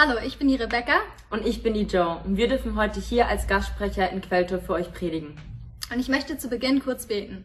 Hallo, 0.00 0.16
ich 0.24 0.38
bin 0.38 0.46
die 0.46 0.54
Rebecca. 0.54 1.00
Und 1.28 1.44
ich 1.44 1.64
bin 1.64 1.74
die 1.74 1.82
Joe. 1.82 2.20
Und 2.24 2.36
wir 2.36 2.46
dürfen 2.46 2.76
heute 2.76 3.00
hier 3.00 3.26
als 3.26 3.48
Gastsprecher 3.48 4.08
in 4.10 4.20
Quelltor 4.20 4.60
für 4.60 4.74
euch 4.74 4.92
predigen. 4.92 5.36
Und 5.92 5.98
ich 5.98 6.06
möchte 6.06 6.38
zu 6.38 6.48
Beginn 6.48 6.78
kurz 6.78 7.06
beten. 7.06 7.44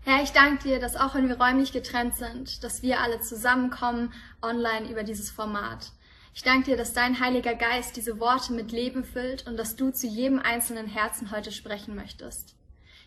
Herr, 0.00 0.22
ich 0.22 0.30
danke 0.30 0.62
dir, 0.62 0.80
dass 0.80 0.96
auch 0.96 1.14
wenn 1.14 1.28
wir 1.28 1.38
räumlich 1.38 1.72
getrennt 1.72 2.16
sind, 2.16 2.64
dass 2.64 2.80
wir 2.80 3.00
alle 3.00 3.20
zusammenkommen 3.20 4.14
online 4.40 4.90
über 4.90 5.02
dieses 5.02 5.30
Format. 5.30 5.92
Ich 6.32 6.42
danke 6.42 6.70
dir, 6.70 6.78
dass 6.78 6.94
dein 6.94 7.20
Heiliger 7.20 7.54
Geist 7.54 7.94
diese 7.98 8.18
Worte 8.18 8.54
mit 8.54 8.72
Leben 8.72 9.04
füllt 9.04 9.46
und 9.46 9.58
dass 9.58 9.76
du 9.76 9.90
zu 9.90 10.06
jedem 10.06 10.38
einzelnen 10.38 10.86
Herzen 10.86 11.30
heute 11.30 11.52
sprechen 11.52 11.96
möchtest. 11.96 12.54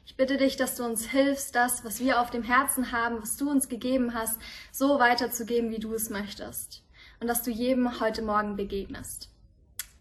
Ich 0.05 0.15
bitte 0.15 0.37
dich, 0.37 0.55
dass 0.55 0.75
du 0.75 0.83
uns 0.83 1.09
hilfst, 1.09 1.55
das, 1.55 1.83
was 1.83 1.99
wir 1.99 2.21
auf 2.21 2.29
dem 2.29 2.43
Herzen 2.43 2.91
haben, 2.91 3.23
was 3.23 3.37
du 3.37 3.49
uns 3.49 3.69
gegeben 3.69 4.13
hast, 4.13 4.39
so 4.71 4.99
weiterzugeben, 4.99 5.71
wie 5.71 5.79
du 5.79 5.95
es 5.95 6.11
möchtest 6.11 6.83
und 7.21 7.27
dass 7.27 7.43
du 7.43 7.51
jedem 7.51 8.01
heute 8.01 8.23
Morgen 8.23 8.57
begegnest. 8.57 9.29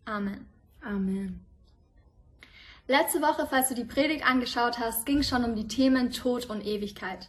Amen. 0.07 0.47
Amen. 0.83 1.45
Letzte 2.89 3.21
Woche, 3.21 3.47
falls 3.49 3.69
du 3.69 3.75
die 3.75 3.85
Predigt 3.85 4.27
angeschaut 4.27 4.81
hast, 4.81 5.07
ging 5.07 5.23
schon 5.23 5.45
um 5.45 5.55
die 5.55 5.69
Themen 5.69 6.11
Tod 6.11 6.47
und 6.47 6.67
Ewigkeit. 6.67 7.29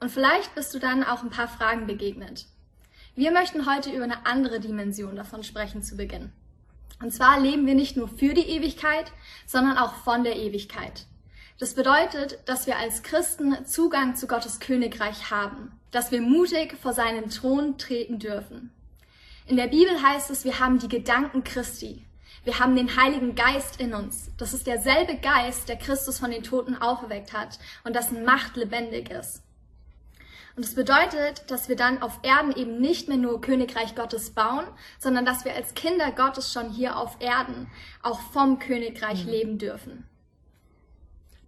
Und 0.00 0.10
vielleicht 0.10 0.54
bist 0.54 0.74
du 0.74 0.78
dann 0.78 1.02
auch 1.02 1.22
ein 1.22 1.30
paar 1.30 1.48
Fragen 1.48 1.86
begegnet. 1.86 2.46
Wir 3.14 3.30
möchten 3.32 3.70
heute 3.70 3.90
über 3.90 4.04
eine 4.04 4.26
andere 4.26 4.60
Dimension 4.60 5.16
davon 5.16 5.44
sprechen 5.44 5.82
zu 5.82 5.96
Beginn. 5.96 6.32
Und 7.00 7.12
zwar 7.12 7.40
leben 7.40 7.66
wir 7.66 7.74
nicht 7.74 7.96
nur 7.96 8.08
für 8.08 8.34
die 8.34 8.48
Ewigkeit, 8.48 9.12
sondern 9.46 9.78
auch 9.78 9.94
von 9.94 10.24
der 10.24 10.36
Ewigkeit. 10.36 11.06
Das 11.58 11.74
bedeutet, 11.74 12.38
dass 12.46 12.66
wir 12.66 12.76
als 12.76 13.02
Christen 13.02 13.64
Zugang 13.66 14.16
zu 14.16 14.26
Gottes 14.26 14.60
Königreich 14.60 15.30
haben, 15.30 15.72
dass 15.90 16.10
wir 16.12 16.20
mutig 16.20 16.76
vor 16.76 16.92
seinen 16.92 17.30
Thron 17.30 17.78
treten 17.78 18.18
dürfen. 18.18 18.72
In 19.48 19.56
der 19.56 19.68
Bibel 19.68 20.02
heißt 20.02 20.30
es, 20.30 20.44
wir 20.44 20.60
haben 20.60 20.78
die 20.78 20.88
Gedanken 20.88 21.42
Christi. 21.42 22.04
Wir 22.44 22.58
haben 22.58 22.76
den 22.76 23.00
Heiligen 23.00 23.34
Geist 23.34 23.80
in 23.80 23.94
uns. 23.94 24.30
Das 24.36 24.52
ist 24.52 24.66
derselbe 24.66 25.16
Geist, 25.16 25.70
der 25.70 25.76
Christus 25.76 26.18
von 26.18 26.30
den 26.30 26.42
Toten 26.42 26.76
auferweckt 26.76 27.32
hat 27.32 27.58
und 27.82 27.96
dessen 27.96 28.26
Macht 28.26 28.56
lebendig 28.56 29.10
ist. 29.10 29.42
Und 30.54 30.66
das 30.66 30.74
bedeutet, 30.74 31.50
dass 31.50 31.70
wir 31.70 31.76
dann 31.76 32.02
auf 32.02 32.18
Erden 32.22 32.52
eben 32.52 32.78
nicht 32.78 33.08
mehr 33.08 33.16
nur 33.16 33.40
Königreich 33.40 33.94
Gottes 33.94 34.34
bauen, 34.34 34.66
sondern 34.98 35.24
dass 35.24 35.46
wir 35.46 35.54
als 35.54 35.72
Kinder 35.72 36.12
Gottes 36.12 36.52
schon 36.52 36.68
hier 36.68 36.98
auf 36.98 37.16
Erden 37.18 37.70
auch 38.02 38.20
vom 38.20 38.58
Königreich 38.58 39.24
mhm. 39.24 39.30
leben 39.30 39.58
dürfen. 39.58 40.06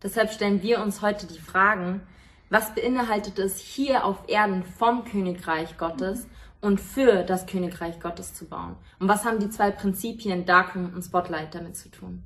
Deshalb 0.02 0.32
stellen 0.32 0.62
wir 0.62 0.80
uns 0.80 1.02
heute 1.02 1.26
die 1.26 1.38
Fragen, 1.38 2.00
was 2.48 2.74
beinhaltet 2.74 3.38
es 3.38 3.58
hier 3.58 4.06
auf 4.06 4.26
Erden 4.26 4.64
vom 4.64 5.04
Königreich 5.04 5.76
Gottes 5.76 6.24
mhm 6.24 6.39
und 6.60 6.80
für 6.80 7.22
das 7.22 7.46
Königreich 7.46 8.00
Gottes 8.00 8.34
zu 8.34 8.46
bauen. 8.46 8.76
Und 8.98 9.08
was 9.08 9.24
haben 9.24 9.38
die 9.38 9.50
zwei 9.50 9.70
Prinzipien 9.70 10.44
Darkroom 10.44 10.92
und 10.94 11.02
Spotlight 11.02 11.54
damit 11.54 11.76
zu 11.76 11.90
tun? 11.90 12.22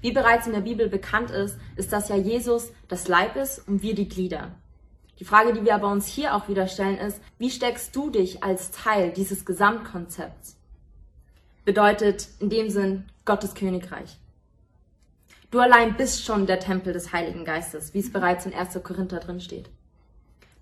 Wie 0.00 0.12
bereits 0.12 0.46
in 0.46 0.52
der 0.52 0.60
Bibel 0.60 0.88
bekannt 0.88 1.30
ist, 1.30 1.56
ist, 1.76 1.92
dass 1.92 2.08
ja 2.08 2.16
Jesus 2.16 2.70
das 2.88 3.08
Leib 3.08 3.36
ist 3.36 3.66
und 3.66 3.82
wir 3.82 3.94
die 3.94 4.08
Glieder. 4.08 4.52
Die 5.18 5.24
Frage, 5.24 5.52
die 5.52 5.64
wir 5.64 5.74
aber 5.74 5.88
uns 5.88 6.06
hier 6.06 6.34
auch 6.34 6.48
wieder 6.48 6.66
stellen, 6.66 6.98
ist, 6.98 7.20
wie 7.38 7.50
steckst 7.50 7.94
du 7.94 8.10
dich 8.10 8.42
als 8.42 8.70
Teil 8.70 9.12
dieses 9.12 9.44
Gesamtkonzepts? 9.44 10.56
Bedeutet 11.64 12.28
in 12.40 12.50
dem 12.50 12.70
Sinn 12.70 13.04
Gottes 13.24 13.54
Königreich. 13.54 14.18
Du 15.52 15.60
allein 15.60 15.96
bist 15.96 16.24
schon 16.24 16.46
der 16.46 16.60
Tempel 16.60 16.92
des 16.92 17.12
Heiligen 17.12 17.44
Geistes, 17.44 17.94
wie 17.94 18.00
es 18.00 18.10
bereits 18.10 18.46
in 18.46 18.54
1. 18.54 18.82
Korinther 18.82 19.20
drin 19.20 19.40
steht. 19.40 19.68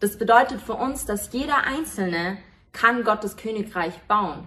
Das 0.00 0.18
bedeutet 0.18 0.60
für 0.60 0.74
uns, 0.74 1.06
dass 1.06 1.32
jeder 1.32 1.64
Einzelne 1.64 2.38
kann 2.72 3.04
Gottes 3.04 3.36
Königreich 3.36 3.94
bauen. 4.08 4.46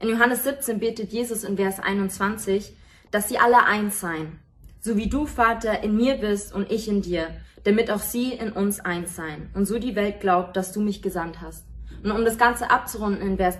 In 0.00 0.08
Johannes 0.08 0.44
17 0.44 0.80
betet 0.80 1.12
Jesus 1.12 1.44
in 1.44 1.56
Vers 1.56 1.80
21, 1.80 2.74
dass 3.10 3.28
sie 3.28 3.38
alle 3.38 3.64
eins 3.64 4.00
seien, 4.00 4.38
so 4.80 4.96
wie 4.96 5.08
du, 5.08 5.26
Vater, 5.26 5.82
in 5.82 5.96
mir 5.96 6.16
bist 6.16 6.52
und 6.52 6.70
ich 6.70 6.88
in 6.88 7.00
dir, 7.00 7.28
damit 7.62 7.90
auch 7.90 8.00
sie 8.00 8.32
in 8.32 8.52
uns 8.52 8.80
eins 8.80 9.16
seien 9.16 9.50
und 9.54 9.66
so 9.66 9.78
die 9.78 9.96
Welt 9.96 10.20
glaubt, 10.20 10.56
dass 10.56 10.72
du 10.72 10.80
mich 10.80 11.00
gesandt 11.00 11.40
hast. 11.40 11.64
Und 12.02 12.10
um 12.10 12.24
das 12.24 12.36
Ganze 12.36 12.70
abzurunden 12.70 13.26
in 13.26 13.36
Vers 13.36 13.56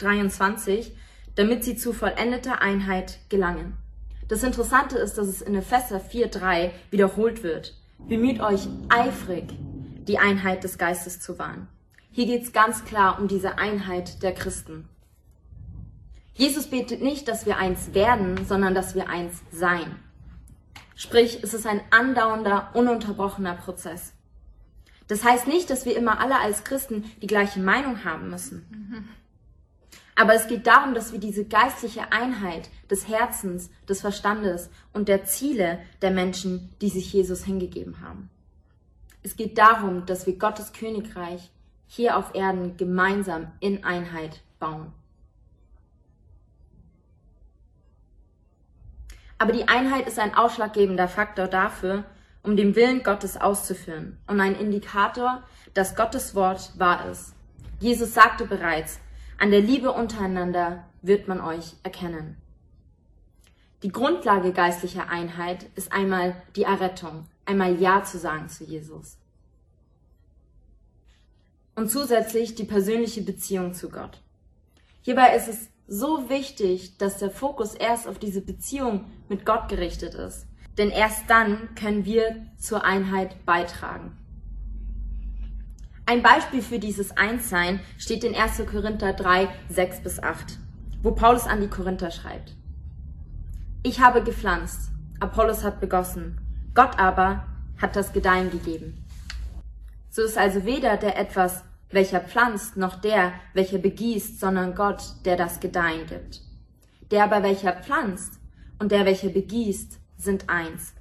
23, 0.00 0.92
damit 1.36 1.64
sie 1.64 1.76
zu 1.76 1.92
vollendeter 1.92 2.60
Einheit 2.60 3.20
gelangen. 3.28 3.76
Das 4.28 4.42
Interessante 4.42 4.98
ist, 4.98 5.14
dass 5.14 5.26
es 5.28 5.40
in 5.40 5.54
Epheser 5.54 6.00
4.3 6.00 6.70
wiederholt 6.90 7.42
wird. 7.42 7.74
Bemüht 8.08 8.40
euch 8.40 8.68
eifrig, 8.90 9.44
die 10.06 10.18
Einheit 10.18 10.64
des 10.64 10.76
Geistes 10.76 11.20
zu 11.20 11.38
wahren. 11.38 11.68
Hier 12.10 12.26
geht 12.26 12.42
es 12.42 12.52
ganz 12.52 12.84
klar 12.84 13.20
um 13.20 13.28
diese 13.28 13.58
Einheit 13.58 14.22
der 14.22 14.34
Christen. 14.34 14.88
Jesus 16.34 16.68
betet 16.68 17.02
nicht, 17.02 17.28
dass 17.28 17.46
wir 17.46 17.56
eins 17.56 17.94
werden, 17.94 18.44
sondern 18.46 18.74
dass 18.74 18.94
wir 18.94 19.08
eins 19.08 19.42
sein. 19.50 19.96
Sprich, 20.94 21.40
es 21.42 21.54
ist 21.54 21.66
ein 21.66 21.80
andauernder, 21.90 22.70
ununterbrochener 22.74 23.54
Prozess. 23.54 24.12
Das 25.08 25.24
heißt 25.24 25.46
nicht, 25.46 25.70
dass 25.70 25.86
wir 25.86 25.96
immer 25.96 26.20
alle 26.20 26.38
als 26.38 26.64
Christen 26.64 27.04
die 27.22 27.26
gleiche 27.26 27.60
Meinung 27.60 28.04
haben 28.04 28.30
müssen. 28.30 29.08
Aber 30.14 30.34
es 30.34 30.48
geht 30.48 30.66
darum, 30.66 30.94
dass 30.94 31.12
wir 31.12 31.20
diese 31.20 31.44
geistliche 31.44 32.12
Einheit 32.12 32.70
des 32.90 33.08
Herzens, 33.08 33.70
des 33.88 34.00
Verstandes 34.00 34.68
und 34.92 35.08
der 35.08 35.24
Ziele 35.24 35.78
der 36.02 36.10
Menschen, 36.10 36.74
die 36.80 36.88
sich 36.88 37.12
Jesus 37.12 37.44
hingegeben 37.44 38.00
haben. 38.00 38.28
Es 39.22 39.36
geht 39.36 39.58
darum, 39.58 40.06
dass 40.06 40.26
wir 40.26 40.36
Gottes 40.36 40.72
Königreich 40.72 41.50
hier 41.88 42.16
auf 42.16 42.34
Erden 42.34 42.76
gemeinsam 42.76 43.50
in 43.60 43.82
Einheit 43.82 44.42
bauen. 44.60 44.92
Aber 49.38 49.52
die 49.52 49.68
Einheit 49.68 50.06
ist 50.06 50.18
ein 50.18 50.34
ausschlaggebender 50.34 51.08
Faktor 51.08 51.48
dafür, 51.48 52.04
um 52.42 52.56
den 52.56 52.76
Willen 52.76 53.02
Gottes 53.02 53.36
auszuführen 53.36 54.18
und 54.26 54.40
ein 54.40 54.54
Indikator, 54.54 55.42
dass 55.74 55.96
Gottes 55.96 56.34
Wort 56.34 56.78
wahr 56.78 57.08
ist. 57.10 57.34
Jesus 57.80 58.14
sagte 58.14 58.46
bereits, 58.46 59.00
an 59.38 59.50
der 59.50 59.60
Liebe 59.60 59.92
untereinander 59.92 60.84
wird 61.02 61.28
man 61.28 61.40
euch 61.40 61.76
erkennen. 61.84 62.36
Die 63.82 63.92
Grundlage 63.92 64.52
geistlicher 64.52 65.08
Einheit 65.08 65.66
ist 65.76 65.92
einmal 65.92 66.34
die 66.56 66.64
Errettung, 66.64 67.26
einmal 67.46 67.76
Ja 67.76 68.02
zu 68.02 68.18
sagen 68.18 68.48
zu 68.48 68.64
Jesus 68.64 69.18
und 71.78 71.88
zusätzlich 71.88 72.56
die 72.56 72.64
persönliche 72.64 73.22
Beziehung 73.22 73.72
zu 73.72 73.88
Gott. 73.88 74.20
Hierbei 75.02 75.36
ist 75.36 75.46
es 75.46 75.68
so 75.86 76.28
wichtig, 76.28 76.98
dass 76.98 77.18
der 77.18 77.30
Fokus 77.30 77.76
erst 77.76 78.08
auf 78.08 78.18
diese 78.18 78.40
Beziehung 78.40 79.04
mit 79.28 79.46
Gott 79.46 79.68
gerichtet 79.68 80.14
ist. 80.14 80.48
Denn 80.76 80.90
erst 80.90 81.30
dann 81.30 81.76
können 81.76 82.04
wir 82.04 82.46
zur 82.58 82.84
Einheit 82.84 83.46
beitragen. 83.46 84.18
Ein 86.04 86.20
Beispiel 86.20 86.62
für 86.62 86.80
dieses 86.80 87.16
Einssein 87.16 87.78
steht 87.96 88.24
in 88.24 88.34
1. 88.34 88.60
Korinther 88.68 89.12
3, 89.12 89.48
6 89.68 90.02
bis 90.02 90.20
8, 90.20 90.58
wo 91.04 91.12
Paulus 91.12 91.46
an 91.46 91.60
die 91.60 91.68
Korinther 91.68 92.10
schreibt. 92.10 92.56
Ich 93.84 94.00
habe 94.00 94.24
gepflanzt, 94.24 94.90
Apollos 95.20 95.62
hat 95.62 95.80
begossen, 95.80 96.40
Gott 96.74 96.98
aber 96.98 97.46
hat 97.80 97.94
das 97.94 98.12
Gedeihen 98.12 98.50
gegeben. 98.50 99.04
So 100.10 100.22
ist 100.22 100.36
also 100.36 100.64
weder 100.64 100.96
der 100.96 101.16
etwas 101.16 101.62
welcher 101.90 102.20
pflanzt, 102.20 102.76
noch 102.76 102.96
der, 102.96 103.32
welcher 103.54 103.78
begießt, 103.78 104.38
sondern 104.38 104.74
Gott, 104.74 105.02
der 105.24 105.36
das 105.36 105.60
Gedeihen 105.60 106.06
gibt. 106.06 106.42
Der 107.10 107.24
aber, 107.24 107.42
welcher 107.42 107.72
pflanzt 107.72 108.38
und 108.78 108.92
der, 108.92 109.06
welcher 109.06 109.30
begießt, 109.30 109.98
sind 110.16 110.48
eins. 110.50 110.94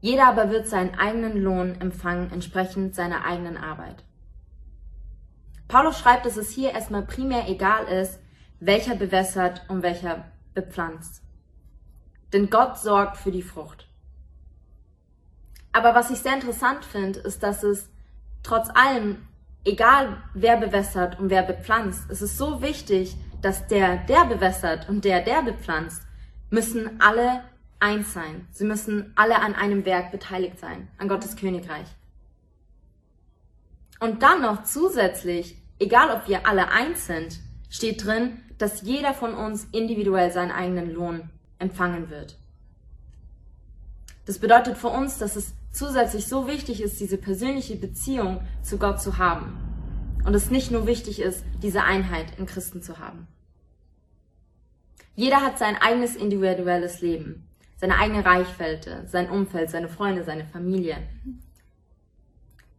Jeder 0.00 0.26
aber 0.26 0.50
wird 0.50 0.66
seinen 0.66 0.94
eigenen 0.94 1.40
Lohn 1.40 1.80
empfangen, 1.80 2.30
entsprechend 2.32 2.94
seiner 2.94 3.24
eigenen 3.24 3.56
Arbeit. 3.56 4.04
Paulus 5.68 5.98
schreibt, 5.98 6.26
dass 6.26 6.36
es 6.36 6.50
hier 6.50 6.72
erstmal 6.72 7.02
primär 7.02 7.48
egal 7.48 7.84
ist, 7.84 8.18
welcher 8.58 8.96
bewässert 8.96 9.62
und 9.68 9.82
welcher 9.82 10.24
bepflanzt. 10.54 11.22
Denn 12.32 12.50
Gott 12.50 12.78
sorgt 12.78 13.16
für 13.16 13.30
die 13.30 13.42
Frucht. 13.42 13.88
Aber 15.72 15.94
was 15.94 16.10
ich 16.10 16.18
sehr 16.18 16.34
interessant 16.34 16.84
finde, 16.84 17.20
ist, 17.20 17.42
dass 17.42 17.62
es 17.62 17.88
trotz 18.42 18.68
allem 18.70 19.26
egal 19.64 20.16
wer 20.34 20.56
bewässert 20.56 21.18
und 21.18 21.30
wer 21.30 21.42
bepflanzt, 21.42 22.10
es 22.10 22.22
ist 22.22 22.36
so 22.36 22.62
wichtig, 22.62 23.16
dass 23.42 23.66
der, 23.66 23.98
der 23.98 24.24
bewässert 24.24 24.88
und 24.88 25.04
der, 25.04 25.22
der 25.22 25.42
bepflanzt, 25.42 26.02
müssen 26.50 27.00
alle 27.00 27.42
eins 27.78 28.12
sein. 28.12 28.46
Sie 28.52 28.64
müssen 28.64 29.12
alle 29.16 29.40
an 29.40 29.54
einem 29.54 29.84
Werk 29.84 30.10
beteiligt 30.10 30.58
sein, 30.58 30.88
an 30.98 31.08
Gottes 31.08 31.36
Königreich. 31.36 31.86
Und 33.98 34.22
dann 34.22 34.42
noch 34.42 34.64
zusätzlich, 34.64 35.56
egal 35.78 36.10
ob 36.10 36.28
wir 36.28 36.46
alle 36.46 36.70
eins 36.70 37.06
sind, 37.06 37.40
steht 37.68 38.04
drin, 38.04 38.42
dass 38.58 38.82
jeder 38.82 39.14
von 39.14 39.34
uns 39.34 39.66
individuell 39.72 40.30
seinen 40.30 40.50
eigenen 40.50 40.92
Lohn 40.92 41.30
empfangen 41.58 42.10
wird. 42.10 42.36
Das 44.26 44.38
bedeutet 44.38 44.76
für 44.76 44.88
uns, 44.88 45.18
dass 45.18 45.36
es 45.36 45.54
zusätzlich 45.72 46.26
so 46.26 46.46
wichtig 46.46 46.82
ist, 46.82 47.00
diese 47.00 47.16
persönliche 47.16 47.76
Beziehung 47.76 48.40
zu 48.62 48.78
Gott 48.78 49.00
zu 49.00 49.18
haben. 49.18 49.58
und 50.24 50.34
es 50.34 50.50
nicht 50.50 50.70
nur 50.70 50.86
wichtig 50.86 51.20
ist, 51.20 51.42
diese 51.62 51.82
Einheit 51.82 52.38
in 52.38 52.44
Christen 52.44 52.82
zu 52.82 52.98
haben. 52.98 53.26
Jeder 55.16 55.40
hat 55.40 55.58
sein 55.58 55.76
eigenes 55.76 56.14
individuelles 56.16 57.00
Leben, 57.00 57.48
seine 57.76 57.96
eigene 57.96 58.24
Reichweite, 58.24 59.06
sein 59.06 59.30
Umfeld, 59.30 59.70
seine 59.70 59.88
Freunde, 59.88 60.24
seine 60.24 60.44
Familie. 60.44 60.96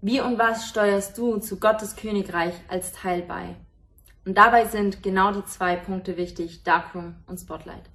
Wie 0.01 0.21
und 0.21 0.39
was 0.39 0.69
steuerst 0.69 1.17
du 1.17 1.37
zu 1.37 1.59
Gottes 1.59 1.95
Königreich 1.95 2.53
als 2.67 2.91
Teil 2.91 3.23
bei? 3.23 3.55
Und 4.25 4.37
dabei 4.37 4.65
sind 4.65 5.03
genau 5.03 5.31
die 5.31 5.45
zwei 5.45 5.75
Punkte 5.75 6.17
wichtig, 6.17 6.63
Darkroom 6.63 7.15
und 7.27 7.39
Spotlight. 7.39 7.89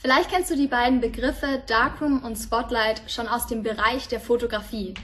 Vielleicht 0.00 0.30
kennst 0.30 0.50
du 0.50 0.56
die 0.56 0.66
beiden 0.66 1.02
Begriffe 1.02 1.62
Darkroom 1.66 2.24
und 2.24 2.36
Spotlight 2.36 3.02
schon 3.06 3.28
aus 3.28 3.46
dem 3.46 3.62
Bereich 3.62 4.08
der 4.08 4.18
Fotografie. 4.18 4.94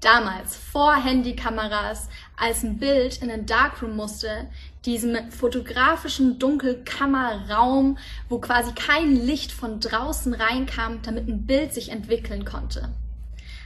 Damals, 0.00 0.54
vor 0.54 0.94
Handykameras, 0.94 2.08
als 2.36 2.62
ein 2.62 2.78
Bild 2.78 3.20
in 3.20 3.30
den 3.30 3.46
Darkroom 3.46 3.96
musste, 3.96 4.48
diesem 4.84 5.32
fotografischen 5.32 6.38
Dunkelkammerraum, 6.38 7.98
wo 8.28 8.38
quasi 8.38 8.72
kein 8.74 9.16
Licht 9.16 9.50
von 9.50 9.80
draußen 9.80 10.32
reinkam, 10.34 11.02
damit 11.02 11.26
ein 11.26 11.46
Bild 11.46 11.74
sich 11.74 11.88
entwickeln 11.88 12.44
konnte. 12.44 12.90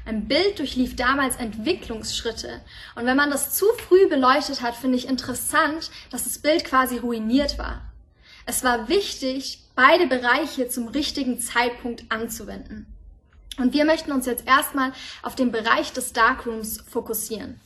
Ein 0.07 0.27
Bild 0.27 0.59
durchlief 0.59 0.97
damals 0.97 1.37
Entwicklungsschritte. 1.37 2.63
Und 2.95 3.05
wenn 3.05 3.17
man 3.17 3.31
das 3.31 3.53
zu 3.53 3.67
früh 3.87 4.09
beleuchtet 4.09 4.63
hat, 4.63 4.75
finde 4.75 4.97
ich 4.97 5.07
interessant, 5.07 5.91
dass 6.11 6.25
das 6.25 6.39
Bild 6.39 6.65
quasi 6.65 6.97
ruiniert 6.97 7.59
war. 7.59 7.83
Es 8.47 8.65
war 8.65 8.89
wichtig, 8.89 9.68
beide 9.79 10.09
Bereiche 10.09 10.69
zum 10.69 10.89
richtigen 10.89 11.39
Zeitpunkt 11.39 12.07
anzuwenden. 12.09 12.93
Und 13.59 13.73
wir 13.75 13.85
möchten 13.85 14.11
uns 14.11 14.27
jetzt 14.27 14.45
erstmal 14.45 14.93
auf 15.23 15.37
den 15.37 15.53
Bereich 15.53 15.93
des 15.93 16.13
Darkrooms 16.13 16.83
fokussieren. 16.89 17.61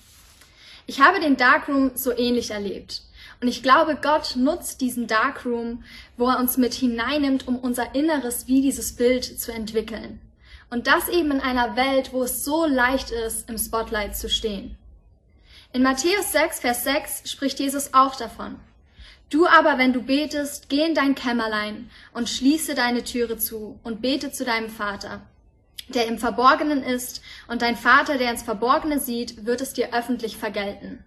Ich 0.86 1.00
habe 1.00 1.20
den 1.20 1.38
Darkroom 1.38 1.92
so 1.94 2.14
ähnlich 2.14 2.50
erlebt. 2.50 3.00
Und 3.40 3.48
ich 3.48 3.62
glaube, 3.62 3.96
Gott 3.96 4.36
nutzt 4.36 4.82
diesen 4.82 5.06
Darkroom, 5.06 5.84
wo 6.18 6.28
er 6.28 6.38
uns 6.38 6.58
mit 6.58 6.74
hineinnimmt, 6.74 7.48
um 7.48 7.58
unser 7.58 7.94
Inneres 7.94 8.46
wie 8.46 8.60
dieses 8.60 8.94
Bild 8.94 9.24
zu 9.24 9.50
entwickeln. 9.50 10.20
Und 10.68 10.88
das 10.88 11.08
eben 11.08 11.30
in 11.30 11.40
einer 11.40 11.76
Welt, 11.76 12.12
wo 12.12 12.24
es 12.24 12.44
so 12.44 12.66
leicht 12.66 13.10
ist, 13.10 13.48
im 13.48 13.56
Spotlight 13.56 14.18
zu 14.18 14.28
stehen. 14.28 14.76
In 15.72 15.82
Matthäus 15.82 16.30
6, 16.32 16.60
Vers 16.60 16.84
6 16.84 17.30
spricht 17.30 17.58
Jesus 17.58 17.94
auch 17.94 18.16
davon. 18.16 18.60
Du 19.32 19.46
aber, 19.46 19.79
wenn 19.79 19.94
du 19.94 20.02
betest, 20.02 20.69
geh 20.69 20.84
in 20.84 20.94
dein 20.94 21.14
Kämmerlein 21.14 21.88
und 22.12 22.29
schließe 22.29 22.75
deine 22.75 23.02
Türe 23.02 23.38
zu 23.38 23.81
und 23.82 24.02
bete 24.02 24.31
zu 24.31 24.44
deinem 24.44 24.69
Vater, 24.69 25.23
der 25.88 26.06
im 26.06 26.19
Verborgenen 26.19 26.82
ist, 26.82 27.23
und 27.49 27.62
dein 27.62 27.76
Vater, 27.76 28.19
der 28.19 28.31
ins 28.31 28.43
Verborgene 28.43 29.00
sieht, 29.00 29.46
wird 29.46 29.62
es 29.62 29.73
dir 29.73 29.94
öffentlich 29.94 30.37
vergelten. 30.37 31.02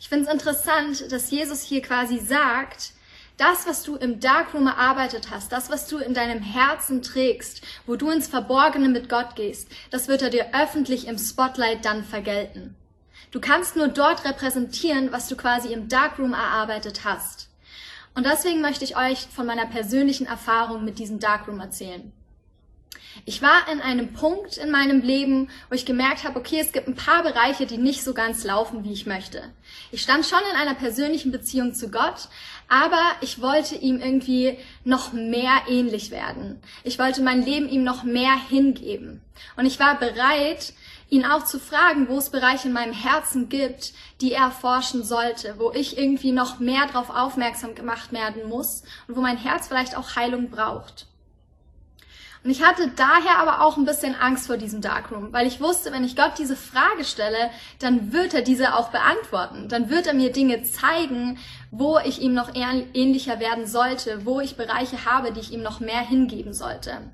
Ich 0.00 0.08
finde 0.08 0.26
es 0.26 0.32
interessant, 0.32 1.12
dass 1.12 1.30
Jesus 1.30 1.62
hier 1.62 1.80
quasi 1.80 2.18
sagt, 2.18 2.90
das, 3.36 3.68
was 3.68 3.84
du 3.84 3.94
im 3.94 4.18
Darkroom 4.18 4.66
erarbeitet 4.66 5.30
hast, 5.30 5.52
das, 5.52 5.70
was 5.70 5.86
du 5.86 5.98
in 5.98 6.14
deinem 6.14 6.42
Herzen 6.42 7.02
trägst, 7.02 7.62
wo 7.86 7.94
du 7.94 8.10
ins 8.10 8.26
Verborgene 8.26 8.88
mit 8.88 9.08
Gott 9.08 9.36
gehst, 9.36 9.68
das 9.92 10.08
wird 10.08 10.22
er 10.22 10.30
dir 10.30 10.56
öffentlich 10.60 11.06
im 11.06 11.18
Spotlight 11.18 11.84
dann 11.84 12.02
vergelten. 12.02 12.74
Du 13.30 13.40
kannst 13.40 13.76
nur 13.76 13.88
dort 13.88 14.24
repräsentieren, 14.24 15.12
was 15.12 15.28
du 15.28 15.36
quasi 15.36 15.72
im 15.72 15.88
Darkroom 15.88 16.32
erarbeitet 16.32 17.04
hast. 17.04 17.48
Und 18.14 18.26
deswegen 18.26 18.60
möchte 18.60 18.84
ich 18.84 18.96
euch 18.96 19.26
von 19.34 19.46
meiner 19.46 19.66
persönlichen 19.66 20.26
Erfahrung 20.26 20.84
mit 20.84 20.98
diesem 20.98 21.20
Darkroom 21.20 21.60
erzählen. 21.60 22.12
Ich 23.24 23.42
war 23.42 23.68
in 23.70 23.80
einem 23.80 24.12
Punkt 24.12 24.56
in 24.56 24.70
meinem 24.70 25.00
Leben, 25.00 25.50
wo 25.68 25.74
ich 25.74 25.86
gemerkt 25.86 26.24
habe, 26.24 26.38
okay, 26.38 26.60
es 26.60 26.72
gibt 26.72 26.88
ein 26.88 26.94
paar 26.94 27.22
Bereiche, 27.22 27.66
die 27.66 27.78
nicht 27.78 28.04
so 28.04 28.14
ganz 28.14 28.44
laufen, 28.44 28.84
wie 28.84 28.92
ich 28.92 29.06
möchte. 29.06 29.42
Ich 29.90 30.02
stand 30.02 30.24
schon 30.24 30.40
in 30.50 30.56
einer 30.56 30.74
persönlichen 30.74 31.32
Beziehung 31.32 31.74
zu 31.74 31.90
Gott, 31.90 32.28
aber 32.68 33.02
ich 33.20 33.40
wollte 33.40 33.74
ihm 33.74 34.00
irgendwie 34.00 34.58
noch 34.84 35.12
mehr 35.12 35.62
ähnlich 35.68 36.10
werden. 36.10 36.60
Ich 36.84 36.98
wollte 36.98 37.22
mein 37.22 37.42
Leben 37.42 37.68
ihm 37.68 37.82
noch 37.82 38.04
mehr 38.04 38.36
hingeben. 38.48 39.20
Und 39.56 39.66
ich 39.66 39.78
war 39.80 39.98
bereit, 39.98 40.72
ihn 41.10 41.24
auch 41.24 41.44
zu 41.44 41.58
fragen, 41.58 42.08
wo 42.08 42.18
es 42.18 42.30
Bereiche 42.30 42.68
in 42.68 42.74
meinem 42.74 42.92
Herzen 42.92 43.48
gibt, 43.48 43.92
die 44.20 44.32
er 44.32 44.50
forschen 44.50 45.02
sollte, 45.02 45.54
wo 45.58 45.72
ich 45.72 45.98
irgendwie 45.98 46.32
noch 46.32 46.58
mehr 46.58 46.86
darauf 46.86 47.10
aufmerksam 47.10 47.74
gemacht 47.74 48.12
werden 48.12 48.48
muss 48.48 48.82
und 49.06 49.16
wo 49.16 49.20
mein 49.20 49.38
Herz 49.38 49.68
vielleicht 49.68 49.96
auch 49.96 50.16
Heilung 50.16 50.50
braucht. 50.50 51.06
Und 52.44 52.50
ich 52.50 52.62
hatte 52.62 52.90
daher 52.94 53.38
aber 53.40 53.62
auch 53.62 53.76
ein 53.76 53.84
bisschen 53.84 54.14
Angst 54.14 54.46
vor 54.46 54.56
diesem 54.56 54.80
Darkroom, 54.80 55.32
weil 55.32 55.46
ich 55.46 55.60
wusste, 55.60 55.92
wenn 55.92 56.04
ich 56.04 56.14
Gott 56.14 56.38
diese 56.38 56.56
Frage 56.56 57.04
stelle, 57.04 57.50
dann 57.80 58.12
wird 58.12 58.32
er 58.32 58.42
diese 58.42 58.74
auch 58.74 58.90
beantworten. 58.90 59.68
Dann 59.68 59.90
wird 59.90 60.06
er 60.06 60.14
mir 60.14 60.30
Dinge 60.30 60.62
zeigen, 60.62 61.38
wo 61.70 61.98
ich 61.98 62.20
ihm 62.22 62.34
noch 62.34 62.54
ähnlicher 62.54 63.40
werden 63.40 63.66
sollte, 63.66 64.24
wo 64.24 64.40
ich 64.40 64.56
Bereiche 64.56 65.04
habe, 65.04 65.32
die 65.32 65.40
ich 65.40 65.52
ihm 65.52 65.62
noch 65.62 65.80
mehr 65.80 66.00
hingeben 66.00 66.54
sollte. 66.54 67.10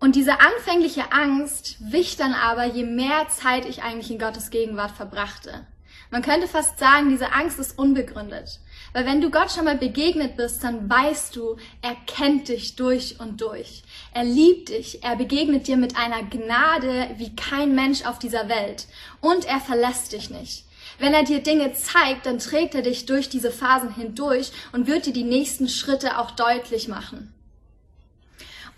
Und 0.00 0.14
diese 0.14 0.40
anfängliche 0.40 1.10
Angst 1.10 1.76
wich 1.80 2.16
dann 2.16 2.32
aber, 2.32 2.64
je 2.64 2.84
mehr 2.84 3.28
Zeit 3.28 3.64
ich 3.64 3.82
eigentlich 3.82 4.10
in 4.10 4.18
Gottes 4.18 4.50
Gegenwart 4.50 4.92
verbrachte. 4.92 5.66
Man 6.10 6.22
könnte 6.22 6.46
fast 6.46 6.78
sagen, 6.78 7.10
diese 7.10 7.32
Angst 7.32 7.58
ist 7.58 7.78
unbegründet. 7.78 8.60
Weil 8.92 9.04
wenn 9.04 9.20
du 9.20 9.30
Gott 9.30 9.50
schon 9.50 9.64
mal 9.64 9.76
begegnet 9.76 10.36
bist, 10.36 10.64
dann 10.64 10.88
weißt 10.88 11.36
du, 11.36 11.56
er 11.82 11.94
kennt 12.06 12.48
dich 12.48 12.76
durch 12.76 13.20
und 13.20 13.40
durch. 13.40 13.82
Er 14.14 14.24
liebt 14.24 14.70
dich. 14.70 15.02
Er 15.04 15.16
begegnet 15.16 15.66
dir 15.66 15.76
mit 15.76 15.96
einer 15.96 16.22
Gnade 16.22 17.10
wie 17.16 17.36
kein 17.36 17.74
Mensch 17.74 18.06
auf 18.06 18.18
dieser 18.18 18.48
Welt. 18.48 18.86
Und 19.20 19.44
er 19.44 19.60
verlässt 19.60 20.12
dich 20.12 20.30
nicht. 20.30 20.64
Wenn 20.98 21.12
er 21.12 21.24
dir 21.24 21.42
Dinge 21.42 21.74
zeigt, 21.74 22.24
dann 22.24 22.38
trägt 22.38 22.74
er 22.74 22.82
dich 22.82 23.04
durch 23.04 23.28
diese 23.28 23.50
Phasen 23.50 23.94
hindurch 23.94 24.52
und 24.72 24.86
wird 24.86 25.06
dir 25.06 25.12
die 25.12 25.24
nächsten 25.24 25.68
Schritte 25.68 26.18
auch 26.18 26.30
deutlich 26.30 26.88
machen. 26.88 27.34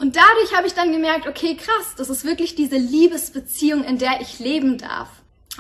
Und 0.01 0.17
dadurch 0.17 0.57
habe 0.57 0.67
ich 0.67 0.73
dann 0.73 0.93
gemerkt, 0.93 1.27
okay, 1.27 1.57
krass, 1.57 1.95
das 1.95 2.09
ist 2.09 2.25
wirklich 2.25 2.55
diese 2.55 2.79
Liebesbeziehung, 2.79 3.85
in 3.85 3.99
der 3.99 4.23
ich 4.23 4.39
leben 4.39 4.79
darf. 4.79 5.09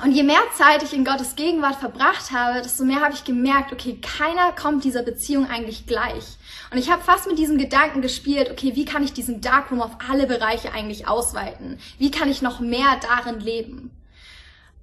Und 0.02 0.12
je 0.12 0.22
mehr 0.22 0.40
Zeit 0.56 0.82
ich 0.82 0.94
in 0.94 1.04
Gottes 1.04 1.36
Gegenwart 1.36 1.76
verbracht 1.76 2.30
habe, 2.30 2.62
desto 2.62 2.84
mehr 2.84 3.02
habe 3.02 3.12
ich 3.12 3.24
gemerkt, 3.24 3.70
okay, 3.70 4.00
keiner 4.00 4.52
kommt 4.52 4.84
dieser 4.84 5.02
Beziehung 5.02 5.46
eigentlich 5.50 5.86
gleich. 5.86 6.24
Und 6.70 6.78
ich 6.78 6.90
habe 6.90 7.02
fast 7.02 7.26
mit 7.26 7.38
diesem 7.38 7.58
Gedanken 7.58 8.00
gespielt, 8.00 8.50
okay, 8.50 8.74
wie 8.76 8.86
kann 8.86 9.04
ich 9.04 9.12
diesen 9.12 9.42
Darkroom 9.42 9.82
auf 9.82 9.98
alle 10.08 10.26
Bereiche 10.26 10.72
eigentlich 10.72 11.06
ausweiten? 11.06 11.78
Wie 11.98 12.10
kann 12.10 12.30
ich 12.30 12.40
noch 12.40 12.60
mehr 12.60 12.98
darin 13.02 13.40
leben? 13.40 13.90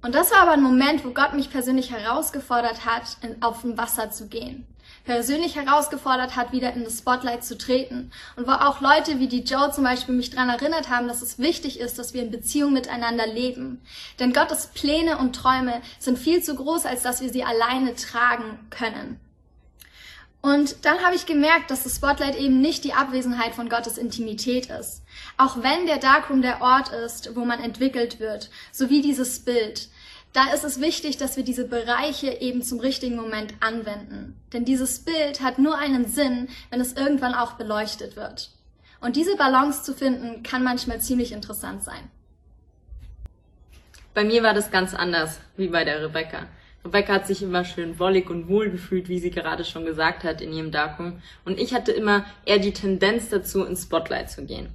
Und 0.02 0.14
das 0.14 0.30
war 0.30 0.42
aber 0.42 0.52
ein 0.52 0.62
Moment, 0.62 1.04
wo 1.04 1.10
Gott 1.10 1.34
mich 1.34 1.50
persönlich 1.50 1.90
herausgefordert 1.90 2.86
hat, 2.86 3.16
auf 3.40 3.62
dem 3.62 3.76
Wasser 3.76 4.12
zu 4.12 4.28
gehen 4.28 4.68
persönlich 5.08 5.56
herausgefordert 5.56 6.36
hat, 6.36 6.52
wieder 6.52 6.74
in 6.74 6.84
das 6.84 6.98
Spotlight 6.98 7.42
zu 7.42 7.56
treten. 7.56 8.10
Und 8.36 8.46
wo 8.46 8.50
auch 8.50 8.82
Leute 8.82 9.18
wie 9.18 9.26
die 9.26 9.42
Joe 9.42 9.72
zum 9.72 9.84
Beispiel 9.84 10.14
mich 10.14 10.28
daran 10.28 10.50
erinnert 10.50 10.90
haben, 10.90 11.08
dass 11.08 11.22
es 11.22 11.38
wichtig 11.38 11.80
ist, 11.80 11.98
dass 11.98 12.12
wir 12.12 12.20
in 12.20 12.30
Beziehung 12.30 12.74
miteinander 12.74 13.26
leben. 13.26 13.80
Denn 14.18 14.34
Gottes 14.34 14.66
Pläne 14.66 15.16
und 15.16 15.34
Träume 15.34 15.80
sind 15.98 16.18
viel 16.18 16.42
zu 16.42 16.54
groß, 16.54 16.84
als 16.84 17.00
dass 17.00 17.22
wir 17.22 17.30
sie 17.30 17.42
alleine 17.42 17.94
tragen 17.94 18.58
können. 18.68 19.18
Und 20.42 20.84
dann 20.84 20.98
habe 20.98 21.16
ich 21.16 21.24
gemerkt, 21.24 21.70
dass 21.70 21.84
das 21.84 21.96
Spotlight 21.96 22.36
eben 22.36 22.60
nicht 22.60 22.84
die 22.84 22.92
Abwesenheit 22.92 23.54
von 23.54 23.70
Gottes 23.70 23.96
Intimität 23.96 24.66
ist. 24.66 25.02
Auch 25.38 25.62
wenn 25.62 25.86
der 25.86 25.96
Darkroom 25.96 26.42
der 26.42 26.60
Ort 26.60 26.90
ist, 26.90 27.34
wo 27.34 27.46
man 27.46 27.60
entwickelt 27.60 28.20
wird, 28.20 28.50
so 28.72 28.90
wie 28.90 29.00
dieses 29.00 29.40
Bild, 29.40 29.88
da 30.32 30.52
ist 30.52 30.64
es 30.64 30.80
wichtig, 30.80 31.16
dass 31.16 31.36
wir 31.36 31.44
diese 31.44 31.66
Bereiche 31.66 32.40
eben 32.40 32.62
zum 32.62 32.80
richtigen 32.80 33.16
Moment 33.16 33.54
anwenden. 33.60 34.36
Denn 34.52 34.64
dieses 34.64 35.00
Bild 35.00 35.40
hat 35.40 35.58
nur 35.58 35.76
einen 35.76 36.06
Sinn, 36.06 36.48
wenn 36.70 36.80
es 36.80 36.92
irgendwann 36.92 37.34
auch 37.34 37.52
beleuchtet 37.52 38.16
wird. 38.16 38.50
Und 39.00 39.16
diese 39.16 39.36
Balance 39.36 39.82
zu 39.82 39.94
finden, 39.94 40.42
kann 40.42 40.62
manchmal 40.62 41.00
ziemlich 41.00 41.32
interessant 41.32 41.82
sein. 41.82 42.10
Bei 44.14 44.24
mir 44.24 44.42
war 44.42 44.54
das 44.54 44.70
ganz 44.70 44.94
anders, 44.94 45.40
wie 45.56 45.68
bei 45.68 45.84
der 45.84 46.02
Rebecca. 46.02 46.46
Rebecca 46.84 47.14
hat 47.14 47.26
sich 47.26 47.42
immer 47.42 47.64
schön 47.64 47.98
wollig 47.98 48.30
und 48.30 48.48
wohl 48.48 48.70
gefühlt, 48.70 49.08
wie 49.08 49.18
sie 49.18 49.30
gerade 49.30 49.64
schon 49.64 49.84
gesagt 49.84 50.24
hat, 50.24 50.40
in 50.40 50.52
ihrem 50.52 50.70
Darkroom. 50.70 51.20
Und 51.44 51.58
ich 51.58 51.74
hatte 51.74 51.92
immer 51.92 52.24
eher 52.44 52.58
die 52.58 52.72
Tendenz 52.72 53.28
dazu, 53.28 53.64
ins 53.64 53.84
Spotlight 53.84 54.30
zu 54.30 54.44
gehen. 54.44 54.68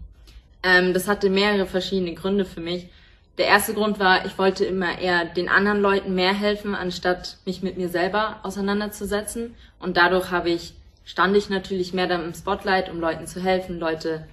Ähm, 0.64 0.94
das 0.94 1.08
hatte 1.08 1.30
mehrere 1.30 1.66
verschiedene 1.66 2.14
Gründe 2.14 2.46
für 2.46 2.62
mich. 2.62 2.88
Der 3.38 3.48
erste 3.48 3.74
Grund 3.74 4.00
war, 4.00 4.26
ich 4.26 4.38
wollte 4.38 4.64
immer 4.64 5.00
eher 5.00 5.26
den 5.26 5.50
anderen 5.50 5.82
Leuten 5.82 6.14
mehr 6.14 6.34
helfen, 6.34 6.76
anstatt 6.76 7.38
mich 7.46 7.64
mit 7.64 7.78
mir 7.78 7.90
selber 7.90 8.40
auseinanderzusetzen. 8.44 9.56
Und 9.80 9.98
dadurch 9.98 10.30
habe 10.30 10.52
ich, 10.52 10.76
stand 11.04 11.36
ich 11.36 11.50
natürlich 11.50 11.94
mehr 11.94 12.08
dann 12.08 12.24
im 12.24 12.34
Spotlight, 12.36 12.92
um 12.92 13.00
Leuten 13.00 13.26
zu 13.26 13.42
helfen, 13.42 13.80
Leute 13.80 14.28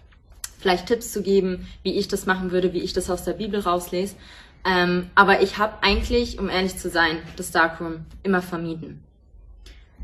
vielleicht 0.59 0.87
Tipps 0.87 1.13
zu 1.13 1.23
geben, 1.23 1.67
wie 1.83 1.99
ich 1.99 2.09
das 2.09 2.27
machen 2.27 2.51
würde, 2.51 2.75
wie 2.75 2.83
ich 2.83 2.93
das 2.93 3.09
aus 3.09 3.25
der 3.25 3.33
Bibel 3.33 3.61
rauslese. 3.61 4.17
Ähm, 4.67 5.09
aber 5.15 5.41
ich 5.41 5.57
habe 5.57 5.83
eigentlich, 5.83 6.39
um 6.39 6.51
ehrlich 6.51 6.77
zu 6.77 6.91
sein, 6.91 7.17
das 7.37 7.51
Darkroom 7.51 8.05
immer 8.23 8.43
vermieden. 8.43 9.03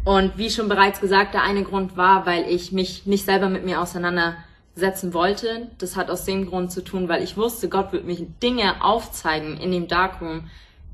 Und 0.05 0.39
wie 0.39 0.49
schon 0.49 0.69
bereits 0.69 1.01
gesagt, 1.01 1.35
der 1.35 1.43
eine 1.43 1.65
Grund 1.65 1.97
war, 1.99 2.25
weil 2.25 2.49
ich 2.49 2.73
mich 2.73 3.05
nicht 3.05 3.27
selber 3.27 3.51
mit 3.51 3.65
mir 3.67 3.81
auseinander 3.81 4.37
setzen 4.77 5.15
wollte. 5.15 5.69
Das 5.79 5.97
hat 5.97 6.11
aus 6.11 6.25
dem 6.25 6.47
Grund 6.47 6.71
zu 6.71 6.85
tun, 6.85 7.09
weil 7.09 7.25
ich 7.25 7.37
wusste, 7.37 7.69
Gott 7.69 7.93
wird 7.93 8.05
mich 8.05 8.25
Dinge 8.43 8.85
aufzeigen 8.85 9.57
in 9.57 9.73
dem 9.73 9.89
Darkroom, 9.89 10.49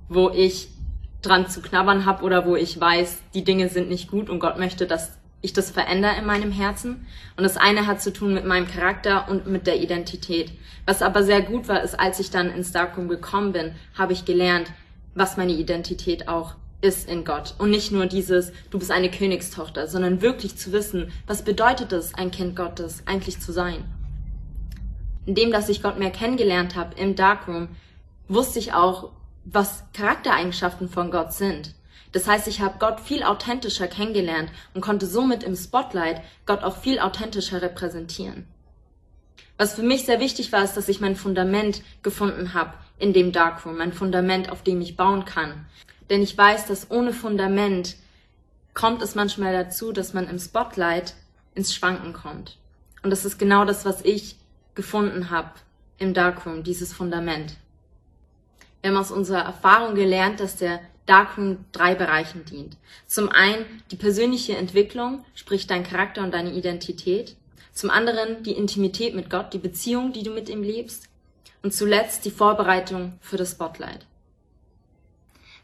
wo 0.08 0.30
ich 0.30 0.68
dran 1.20 1.48
zu 1.48 1.60
knabbern 1.60 2.06
habe 2.06 2.24
oder 2.24 2.46
wo 2.46 2.56
ich 2.56 2.80
weiß, 2.80 3.18
die 3.34 3.44
Dinge 3.44 3.68
sind 3.68 3.88
nicht 3.88 4.10
gut 4.10 4.30
und 4.30 4.40
Gott 4.40 4.58
möchte, 4.58 4.86
dass 4.86 5.18
ich 5.40 5.52
das 5.52 5.70
verändere 5.70 6.16
in 6.16 6.24
meinem 6.24 6.52
Herzen. 6.52 7.06
Und 7.36 7.42
das 7.42 7.56
eine 7.56 7.86
hat 7.86 8.00
zu 8.00 8.12
tun 8.12 8.32
mit 8.32 8.44
meinem 8.44 8.68
Charakter 8.68 9.28
und 9.28 9.46
mit 9.48 9.66
der 9.66 9.80
Identität. 9.80 10.52
Was 10.86 11.02
aber 11.02 11.24
sehr 11.24 11.42
gut 11.42 11.68
war, 11.68 11.82
ist, 11.82 11.98
als 11.98 12.20
ich 12.20 12.30
dann 12.30 12.50
ins 12.50 12.72
Darkroom 12.72 13.08
gekommen 13.08 13.52
bin, 13.52 13.74
habe 13.98 14.12
ich 14.12 14.24
gelernt, 14.24 14.72
was 15.14 15.36
meine 15.36 15.52
Identität 15.52 16.28
auch 16.28 16.54
ist 16.82 17.08
in 17.08 17.24
Gott. 17.24 17.54
Und 17.58 17.70
nicht 17.70 17.92
nur 17.92 18.06
dieses, 18.06 18.52
du 18.70 18.78
bist 18.78 18.90
eine 18.90 19.10
Königstochter, 19.10 19.86
sondern 19.86 20.20
wirklich 20.20 20.56
zu 20.56 20.72
wissen, 20.72 21.10
was 21.26 21.42
bedeutet 21.42 21.92
es, 21.92 22.14
ein 22.14 22.30
Kind 22.30 22.54
Gottes 22.54 23.04
eigentlich 23.06 23.40
zu 23.40 23.52
sein. 23.52 23.84
Indem, 25.24 25.52
dass 25.52 25.68
ich 25.68 25.82
Gott 25.82 25.98
mehr 25.98 26.10
kennengelernt 26.10 26.76
habe 26.76 26.98
im 27.00 27.14
Darkroom, 27.14 27.68
wusste 28.28 28.58
ich 28.58 28.74
auch, 28.74 29.12
was 29.44 29.84
Charaktereigenschaften 29.94 30.88
von 30.88 31.10
Gott 31.10 31.32
sind. 31.32 31.74
Das 32.10 32.26
heißt, 32.26 32.46
ich 32.46 32.60
habe 32.60 32.78
Gott 32.78 33.00
viel 33.00 33.22
authentischer 33.22 33.86
kennengelernt 33.86 34.50
und 34.74 34.82
konnte 34.82 35.06
somit 35.06 35.42
im 35.42 35.56
Spotlight 35.56 36.20
Gott 36.44 36.62
auch 36.62 36.76
viel 36.76 36.98
authentischer 36.98 37.62
repräsentieren. 37.62 38.46
Was 39.56 39.74
für 39.74 39.82
mich 39.82 40.04
sehr 40.04 40.20
wichtig 40.20 40.52
war, 40.52 40.64
ist, 40.64 40.76
dass 40.76 40.88
ich 40.88 41.00
mein 41.00 41.16
Fundament 41.16 41.82
gefunden 42.02 42.52
habe 42.52 42.74
in 42.98 43.12
dem 43.12 43.32
Darkroom, 43.32 43.78
mein 43.78 43.92
Fundament, 43.92 44.50
auf 44.50 44.62
dem 44.62 44.80
ich 44.80 44.96
bauen 44.96 45.24
kann. 45.24 45.66
Denn 46.12 46.22
ich 46.22 46.36
weiß, 46.36 46.66
dass 46.66 46.90
ohne 46.90 47.14
Fundament 47.14 47.96
kommt 48.74 49.00
es 49.00 49.14
manchmal 49.14 49.54
dazu, 49.54 49.92
dass 49.92 50.12
man 50.12 50.28
im 50.28 50.38
Spotlight 50.38 51.14
ins 51.54 51.74
Schwanken 51.74 52.12
kommt. 52.12 52.58
Und 53.02 53.08
das 53.08 53.24
ist 53.24 53.38
genau 53.38 53.64
das, 53.64 53.86
was 53.86 54.04
ich 54.04 54.36
gefunden 54.74 55.30
habe 55.30 55.52
im 55.96 56.12
Darkroom, 56.12 56.64
dieses 56.64 56.92
Fundament. 56.92 57.54
Wir 58.82 58.90
haben 58.90 58.98
aus 58.98 59.10
unserer 59.10 59.40
Erfahrung 59.40 59.94
gelernt, 59.94 60.40
dass 60.40 60.56
der 60.56 60.80
Darkroom 61.06 61.64
drei 61.72 61.94
Bereichen 61.94 62.44
dient. 62.44 62.76
Zum 63.06 63.30
einen 63.30 63.64
die 63.90 63.96
persönliche 63.96 64.54
Entwicklung, 64.54 65.24
sprich 65.34 65.66
dein 65.66 65.82
Charakter 65.82 66.22
und 66.22 66.34
deine 66.34 66.52
Identität. 66.52 67.36
Zum 67.72 67.88
anderen 67.88 68.42
die 68.42 68.52
Intimität 68.52 69.14
mit 69.14 69.30
Gott, 69.30 69.54
die 69.54 69.58
Beziehung, 69.58 70.12
die 70.12 70.24
du 70.24 70.32
mit 70.32 70.50
ihm 70.50 70.62
lebst. 70.62 71.08
Und 71.62 71.72
zuletzt 71.72 72.26
die 72.26 72.30
Vorbereitung 72.30 73.14
für 73.22 73.38
das 73.38 73.52
Spotlight. 73.52 74.04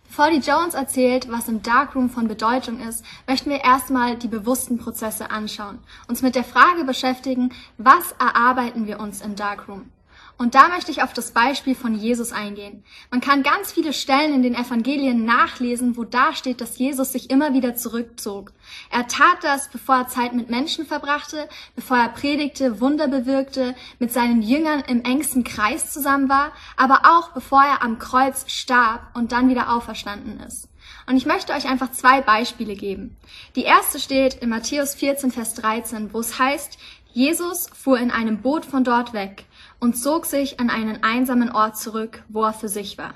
Bevor 0.09 0.31
die 0.31 0.39
Jones 0.39 0.75
erzählt, 0.75 1.31
was 1.31 1.49
im 1.49 1.63
Darkroom 1.63 2.11
von 2.11 2.27
Bedeutung 2.27 2.81
ist, 2.81 3.05
möchten 3.27 3.51
wir 3.51 3.63
erstmal 3.63 4.17
die 4.17 4.27
bewussten 4.27 4.79
Prozesse 4.79 5.31
anschauen, 5.31 5.79
uns 6.09 6.23
mit 6.23 6.35
der 6.35 6.45
Frage 6.45 6.85
beschäftigen, 6.85 7.53
was 7.77 8.13
erarbeiten 8.19 8.87
wir 8.87 8.99
uns 9.01 9.21
im 9.21 9.37
Darkroom? 9.37 9.91
Und 10.39 10.55
da 10.55 10.69
möchte 10.69 10.93
ich 10.93 11.03
auf 11.03 11.13
das 11.13 11.33
Beispiel 11.33 11.75
von 11.75 11.97
Jesus 11.97 12.31
eingehen. 12.31 12.85
Man 13.11 13.21
kann 13.21 13.43
ganz 13.43 13.73
viele 13.73 13.93
Stellen 13.93 14.33
in 14.33 14.43
den 14.45 14.55
Evangelien 14.55 15.25
nachlesen, 15.25 15.97
wo 15.97 16.05
da 16.05 16.33
steht, 16.33 16.61
dass 16.61 16.79
Jesus 16.79 17.11
sich 17.11 17.29
immer 17.29 17.55
wieder 17.55 17.75
zurückzog. 17.75 18.53
Er 18.89 19.09
tat 19.09 19.43
das, 19.43 19.69
bevor 19.69 19.97
er 19.97 20.09
Zeit 20.09 20.35
mit 20.35 20.49
Menschen 20.49 20.87
verbrachte, 20.87 21.49
bevor 21.75 21.97
er 21.97 22.11
predigte, 22.11 22.81
Wunder 22.81 23.09
bewirkte, 23.09 23.75
mit 23.99 24.13
seinen 24.13 24.41
Jüngern 24.41 24.85
im 24.87 25.03
engsten 25.03 25.43
Kreis 25.43 25.93
zusammen 25.93 26.29
war, 26.29 26.53
aber 26.77 27.01
auch 27.05 27.33
bevor 27.33 27.65
er 27.65 27.83
am 27.83 27.99
Kreuz 27.99 28.45
starb 28.47 29.11
und 29.15 29.33
dann 29.33 29.49
wieder 29.49 29.75
auferstanden 29.75 30.39
ist. 30.39 30.69
Und 31.09 31.17
ich 31.17 31.27
möchte 31.27 31.53
euch 31.53 31.67
einfach 31.67 31.91
zwei 31.91 32.21
Beispiele 32.21 32.77
geben. 32.77 33.17
Die 33.57 33.65
erste 33.65 33.99
steht 33.99 34.35
in 34.35 34.51
Matthäus 34.51 34.95
14, 34.95 35.33
Vers 35.33 35.55
13, 35.55 36.13
wo 36.13 36.21
es 36.21 36.39
heißt, 36.39 36.79
Jesus 37.13 37.69
fuhr 37.75 37.99
in 37.99 38.13
einem 38.13 38.43
Boot 38.43 38.65
von 38.65 38.85
dort 38.85 39.13
weg 39.13 39.47
und 39.81 39.97
zog 39.97 40.27
sich 40.27 40.61
an 40.61 40.71
einen 40.71 41.03
einsamen 41.03 41.51
Ort 41.51 41.79
zurück, 41.79 42.23
wo 42.29 42.45
er 42.45 42.53
für 42.53 42.69
sich 42.69 42.99
war. 42.99 43.15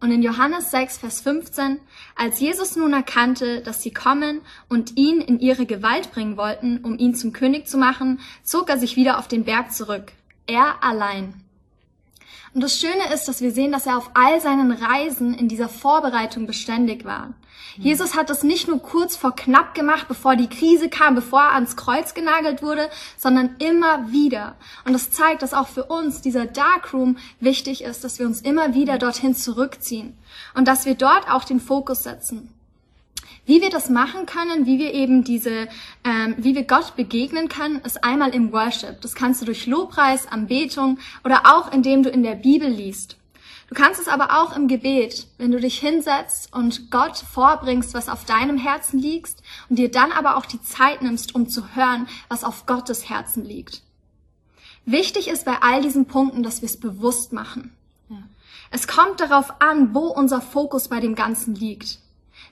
Und 0.00 0.10
in 0.10 0.22
Johannes 0.22 0.70
6, 0.70 0.98
Vers 0.98 1.20
15, 1.20 1.80
als 2.14 2.40
Jesus 2.40 2.76
nun 2.76 2.92
erkannte, 2.92 3.62
dass 3.62 3.82
sie 3.82 3.92
kommen 3.92 4.40
und 4.68 4.96
ihn 4.98 5.20
in 5.20 5.40
ihre 5.40 5.66
Gewalt 5.66 6.12
bringen 6.12 6.36
wollten, 6.36 6.78
um 6.78 6.98
ihn 6.98 7.14
zum 7.14 7.32
König 7.32 7.66
zu 7.66 7.78
machen, 7.78 8.20
zog 8.42 8.68
er 8.68 8.78
sich 8.78 8.96
wieder 8.96 9.18
auf 9.18 9.28
den 9.28 9.44
Berg 9.44 9.72
zurück. 9.72 10.12
Er 10.46 10.82
allein. 10.82 11.43
Und 12.54 12.62
das 12.62 12.78
Schöne 12.78 13.12
ist, 13.12 13.26
dass 13.26 13.40
wir 13.40 13.50
sehen, 13.50 13.72
dass 13.72 13.86
er 13.86 13.98
auf 13.98 14.12
all 14.14 14.40
seinen 14.40 14.70
Reisen 14.70 15.34
in 15.34 15.48
dieser 15.48 15.68
Vorbereitung 15.68 16.46
beständig 16.46 17.04
war. 17.04 17.34
Jesus 17.76 18.14
hat 18.14 18.30
das 18.30 18.44
nicht 18.44 18.68
nur 18.68 18.78
kurz 18.78 19.16
vor 19.16 19.34
knapp 19.34 19.74
gemacht, 19.74 20.06
bevor 20.06 20.36
die 20.36 20.48
Krise 20.48 20.88
kam, 20.88 21.16
bevor 21.16 21.40
er 21.40 21.54
ans 21.54 21.76
Kreuz 21.76 22.14
genagelt 22.14 22.62
wurde, 22.62 22.88
sondern 23.16 23.56
immer 23.58 24.12
wieder. 24.12 24.54
Und 24.84 24.92
das 24.92 25.10
zeigt, 25.10 25.42
dass 25.42 25.52
auch 25.52 25.66
für 25.66 25.84
uns 25.84 26.20
dieser 26.20 26.46
Darkroom 26.46 27.16
wichtig 27.40 27.82
ist, 27.82 28.04
dass 28.04 28.20
wir 28.20 28.26
uns 28.26 28.40
immer 28.40 28.74
wieder 28.74 28.98
dorthin 28.98 29.34
zurückziehen 29.34 30.16
und 30.54 30.68
dass 30.68 30.86
wir 30.86 30.94
dort 30.94 31.28
auch 31.28 31.42
den 31.42 31.58
Fokus 31.58 32.04
setzen. 32.04 32.54
Wie 33.46 33.60
wir 33.60 33.70
das 33.70 33.90
machen 33.90 34.26
können, 34.26 34.66
wie 34.66 34.78
wir 34.78 34.92
eben 34.94 35.24
diese, 35.24 35.68
ähm, 36.04 36.34
wie 36.38 36.54
wir 36.54 36.64
Gott 36.64 36.96
begegnen 36.96 37.48
können, 37.48 37.80
ist 37.80 38.04
einmal 38.04 38.34
im 38.34 38.52
Worship. 38.52 39.00
Das 39.00 39.14
kannst 39.14 39.40
du 39.40 39.46
durch 39.46 39.66
Lobpreis, 39.66 40.26
Anbetung 40.26 40.98
oder 41.24 41.42
auch 41.44 41.72
indem 41.72 42.02
du 42.02 42.10
in 42.10 42.22
der 42.22 42.34
Bibel 42.34 42.68
liest. 42.68 43.16
Du 43.68 43.74
kannst 43.74 44.00
es 44.00 44.08
aber 44.08 44.40
auch 44.40 44.54
im 44.56 44.68
Gebet, 44.68 45.26
wenn 45.38 45.50
du 45.50 45.58
dich 45.58 45.78
hinsetzt 45.78 46.52
und 46.52 46.90
Gott 46.90 47.16
vorbringst, 47.16 47.94
was 47.94 48.08
auf 48.08 48.24
deinem 48.24 48.58
Herzen 48.58 48.98
liegt 48.98 49.36
und 49.68 49.78
dir 49.78 49.90
dann 49.90 50.12
aber 50.12 50.36
auch 50.36 50.46
die 50.46 50.62
Zeit 50.62 51.02
nimmst, 51.02 51.34
um 51.34 51.48
zu 51.48 51.74
hören, 51.74 52.06
was 52.28 52.44
auf 52.44 52.66
Gottes 52.66 53.08
Herzen 53.08 53.44
liegt. 53.44 53.82
Wichtig 54.84 55.28
ist 55.28 55.46
bei 55.46 55.62
all 55.62 55.80
diesen 55.80 56.06
Punkten, 56.06 56.42
dass 56.42 56.60
wir 56.60 56.68
es 56.68 56.78
bewusst 56.78 57.32
machen. 57.32 57.74
Es 58.70 58.88
kommt 58.88 59.20
darauf 59.20 59.60
an, 59.60 59.94
wo 59.94 60.08
unser 60.08 60.40
Fokus 60.40 60.88
bei 60.88 60.98
dem 60.98 61.14
Ganzen 61.14 61.54
liegt. 61.54 62.00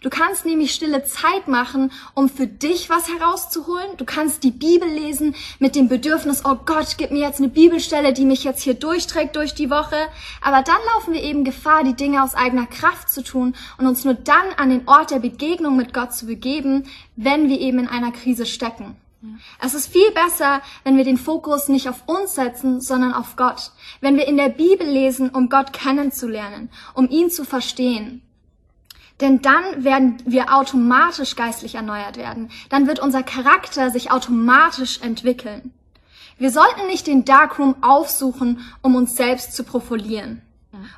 Du 0.02 0.10
kannst 0.10 0.44
nämlich 0.44 0.74
stille 0.74 1.04
Zeit 1.04 1.46
machen, 1.46 1.92
um 2.14 2.28
für 2.28 2.46
dich 2.46 2.90
was 2.90 3.08
herauszuholen. 3.08 3.96
Du 3.96 4.04
kannst 4.04 4.42
die 4.42 4.50
Bibel 4.50 4.88
lesen 4.88 5.34
mit 5.60 5.76
dem 5.76 5.88
Bedürfnis, 5.88 6.44
oh 6.44 6.56
Gott, 6.66 6.96
gib 6.98 7.12
mir 7.12 7.20
jetzt 7.20 7.38
eine 7.38 7.48
Bibelstelle, 7.48 8.12
die 8.12 8.24
mich 8.24 8.42
jetzt 8.42 8.62
hier 8.62 8.74
durchträgt 8.74 9.36
durch 9.36 9.54
die 9.54 9.70
Woche. 9.70 9.96
Aber 10.40 10.62
dann 10.62 10.80
laufen 10.94 11.14
wir 11.14 11.22
eben 11.22 11.44
Gefahr, 11.44 11.84
die 11.84 11.94
Dinge 11.94 12.22
aus 12.22 12.34
eigener 12.34 12.66
Kraft 12.66 13.10
zu 13.10 13.22
tun 13.22 13.54
und 13.78 13.86
uns 13.86 14.04
nur 14.04 14.14
dann 14.14 14.52
an 14.56 14.70
den 14.70 14.88
Ort 14.88 15.12
der 15.12 15.20
Begegnung 15.20 15.76
mit 15.76 15.94
Gott 15.94 16.12
zu 16.12 16.26
begeben, 16.26 16.84
wenn 17.14 17.48
wir 17.48 17.60
eben 17.60 17.78
in 17.78 17.88
einer 17.88 18.10
Krise 18.10 18.44
stecken. 18.44 18.96
Es 19.60 19.74
ist 19.74 19.86
viel 19.86 20.10
besser, 20.10 20.62
wenn 20.82 20.96
wir 20.96 21.04
den 21.04 21.16
Fokus 21.16 21.68
nicht 21.68 21.88
auf 21.88 22.02
uns 22.06 22.34
setzen, 22.34 22.80
sondern 22.80 23.14
auf 23.14 23.36
Gott. 23.36 23.70
Wenn 24.00 24.16
wir 24.16 24.26
in 24.26 24.36
der 24.36 24.48
Bibel 24.48 24.86
lesen, 24.86 25.30
um 25.30 25.48
Gott 25.48 25.72
kennenzulernen, 25.72 26.70
um 26.94 27.08
ihn 27.08 27.30
zu 27.30 27.44
verstehen. 27.44 28.22
Denn 29.22 29.40
dann 29.40 29.84
werden 29.84 30.16
wir 30.26 30.52
automatisch 30.52 31.36
geistlich 31.36 31.76
erneuert 31.76 32.16
werden. 32.16 32.50
Dann 32.70 32.88
wird 32.88 32.98
unser 32.98 33.22
Charakter 33.22 33.90
sich 33.90 34.10
automatisch 34.10 35.00
entwickeln. 35.00 35.72
Wir 36.38 36.50
sollten 36.50 36.88
nicht 36.88 37.06
den 37.06 37.24
Darkroom 37.24 37.76
aufsuchen, 37.82 38.58
um 38.82 38.96
uns 38.96 39.14
selbst 39.14 39.54
zu 39.54 39.62
profilieren, 39.62 40.42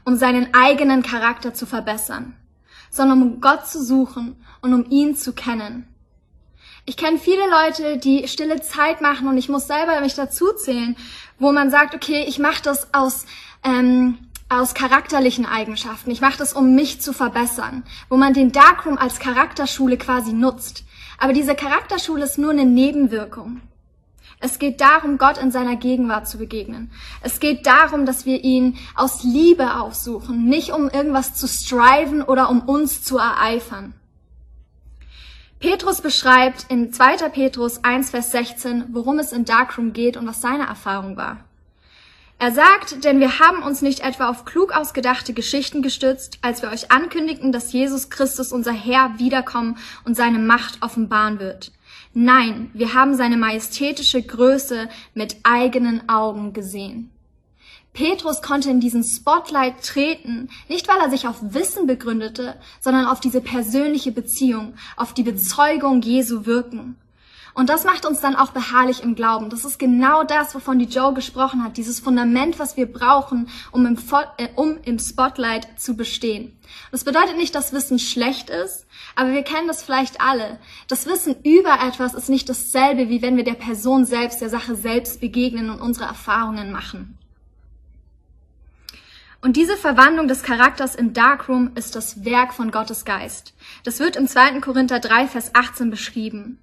um 0.07 0.16
seinen 0.16 0.54
eigenen 0.54 1.02
Charakter 1.02 1.52
zu 1.52 1.66
verbessern, 1.66 2.35
sondern 2.90 3.21
um 3.21 3.40
Gott 3.43 3.66
zu 3.66 3.85
suchen 3.85 4.43
und 4.62 4.73
um 4.73 4.87
ihn 4.88 5.16
zu 5.16 5.35
kennen. 5.35 5.87
Ich 6.87 6.97
kenne 6.97 7.19
viele 7.19 7.45
Leute, 7.50 7.99
die 7.99 8.26
stille 8.26 8.62
Zeit 8.62 9.02
machen 9.02 9.28
und 9.28 9.37
ich 9.37 9.50
muss 9.50 9.66
selber 9.66 10.00
mich 10.00 10.14
dazu 10.14 10.50
zählen, 10.54 10.97
wo 11.38 11.52
man 11.52 11.71
sagt, 11.71 11.95
okay, 11.95 12.25
ich 12.26 12.38
mache 12.38 12.62
das 12.62 12.95
aus 12.95 13.26
ähm, 13.62 14.16
aus 14.61 14.75
charakterlichen 14.75 15.46
Eigenschaften. 15.46 16.11
Ich 16.11 16.20
mache 16.20 16.38
das, 16.38 16.52
um 16.52 16.75
mich 16.75 17.00
zu 17.00 17.12
verbessern, 17.12 17.82
wo 18.08 18.16
man 18.16 18.34
den 18.34 18.52
Darkroom 18.52 18.99
als 18.99 19.18
Charakterschule 19.18 19.96
quasi 19.96 20.32
nutzt. 20.32 20.84
Aber 21.18 21.32
diese 21.32 21.54
Charakterschule 21.54 22.25
ist 22.25 22.38
nur 22.38 22.50
eine 22.50 22.64
Nebenwirkung. 22.64 23.61
Es 24.40 24.58
geht 24.58 24.80
darum, 24.80 25.16
Gott 25.16 25.38
in 25.38 25.50
seiner 25.50 25.76
Gegenwart 25.76 26.28
zu 26.28 26.38
begegnen. 26.38 26.90
Es 27.23 27.40
geht 27.40 27.66
darum, 27.66 28.04
dass 28.04 28.26
wir 28.26 28.44
ihn 28.44 28.76
aus 28.94 29.23
Liebe 29.23 29.76
aufsuchen, 29.76 30.44
nicht 30.44 30.70
um 30.73 30.90
irgendwas 30.90 31.34
zu 31.34 31.49
striven 31.49 32.23
oder 32.23 32.50
um 32.50 32.61
uns 32.62 33.02
zu 33.02 33.16
ereifern. 33.16 33.94
Petrus 35.61 36.02
beschreibt 36.02 36.66
in 36.68 36.92
2. 36.92 37.30
Petrus 37.30 37.84
1, 37.84 38.11
Vers 38.11 38.32
16, 38.32 38.87
worum 38.92 39.18
es 39.18 39.32
in 39.32 39.46
Darkroom 39.46 39.94
geht 39.94 40.18
und 40.18 40.26
was 40.26 40.42
seine 40.42 40.66
Erfahrung 40.66 41.16
war. 41.16 41.38
Er 42.38 42.53
sagt, 42.53 43.05
denn 43.05 43.21
wir 43.21 43.38
haben 43.38 43.62
uns 43.62 43.81
nicht 43.81 44.00
etwa 44.00 44.29
auf 44.29 44.45
klug 44.45 44.73
ausgedachte 44.73 45.33
Geschichten 45.33 45.83
gestützt, 45.83 46.38
als 46.43 46.62
wir 46.62 46.71
euch 46.71 46.91
ankündigten, 46.91 47.53
dass 47.53 47.73
Jesus 47.73 48.11
Christus 48.11 48.53
unser 48.53 48.73
Herr 48.73 49.19
wiederkommen 49.19 49.79
und 50.05 50.17
seine 50.17 50.38
Macht 50.38 50.83
offenbaren 50.83 51.38
wird. 51.38 51.73
Nein, 52.12 52.71
wir 52.75 52.95
haben 52.95 53.14
seine 53.14 53.37
majestätische 53.37 54.23
Größe 54.23 54.88
mit 55.14 55.37
eigenen 55.43 56.09
Augen 56.09 56.53
gesehen. 56.53 57.11
Petrus 57.93 58.43
konnte 58.43 58.71
in 58.71 58.81
diesen 58.81 59.05
Spotlight 59.05 59.83
treten, 59.85 60.50
nicht 60.69 60.88
weil 60.88 60.99
er 60.99 61.11
sich 61.11 61.29
auf 61.29 61.37
Wissen 61.41 61.87
begründete, 61.87 62.57
sondern 62.81 63.07
auf 63.07 63.21
diese 63.21 63.41
persönliche 63.41 64.11
Beziehung, 64.11 64.75
auf 64.97 65.14
die 65.14 65.23
Bezeugung 65.23 66.03
Jesu 66.03 66.45
wirken. 66.45 66.97
Und 67.54 67.68
das 67.68 67.84
macht 67.84 68.04
uns 68.04 68.20
dann 68.20 68.34
auch 68.34 68.50
beharrlich 68.50 69.02
im 69.02 69.14
Glauben. 69.14 69.49
Das 69.49 69.64
ist 69.64 69.78
genau 69.78 70.25
das, 70.25 70.56
wovon 70.56 70.80
die 70.80 70.87
Joe 70.87 71.14
gesprochen 71.14 71.62
hat, 71.62 71.76
dieses 71.76 72.00
Fundament, 72.00 72.58
was 72.58 72.76
wir 72.76 72.92
brauchen, 72.92 73.49
um 73.70 73.87
im, 73.87 73.96
äh, 74.38 74.49
um 74.56 74.78
im 74.82 74.99
Spotlight 74.99 75.68
zu 75.78 75.96
bestehen. 75.96 76.58
Das 76.90 77.04
bedeutet 77.04 77.37
nicht, 77.37 77.54
dass 77.54 77.73
Wissen 77.73 78.00
schlecht 78.00 78.50
ist, 78.50 78.87
aber 79.14 79.30
wir 79.30 79.44
kennen 79.44 79.68
das 79.68 79.84
vielleicht 79.84 80.20
alle. 80.20 80.58
Das 80.88 81.06
Wissen 81.06 81.37
über 81.44 81.78
etwas 81.87 82.14
ist 82.14 82.28
nicht 82.28 82.49
dasselbe, 82.49 83.08
wie 83.08 83.23
wenn 83.23 83.37
wir 83.37 83.44
der 83.44 83.54
Person 83.54 84.04
selbst, 84.04 84.40
der 84.40 84.50
Sache 84.50 84.75
selbst 84.75 85.20
begegnen 85.20 85.70
und 85.70 85.80
unsere 85.80 86.06
Erfahrungen 86.06 86.73
machen. 86.73 87.18
Und 89.40 89.56
diese 89.56 89.76
Verwandlung 89.76 90.26
des 90.26 90.42
Charakters 90.42 90.94
im 90.94 91.12
Darkroom 91.12 91.73
ist 91.75 91.94
das 91.94 92.25
Werk 92.25 92.54
von 92.54 92.70
Gottes 92.70 93.04
Geist. 93.04 93.52
Das 93.84 94.00
wird 94.00 94.16
im 94.16 94.26
2. 94.26 94.61
Korinther 94.61 94.99
3, 94.99 95.28
Vers 95.28 95.54
18 95.54 95.90
beschrieben. 95.90 96.58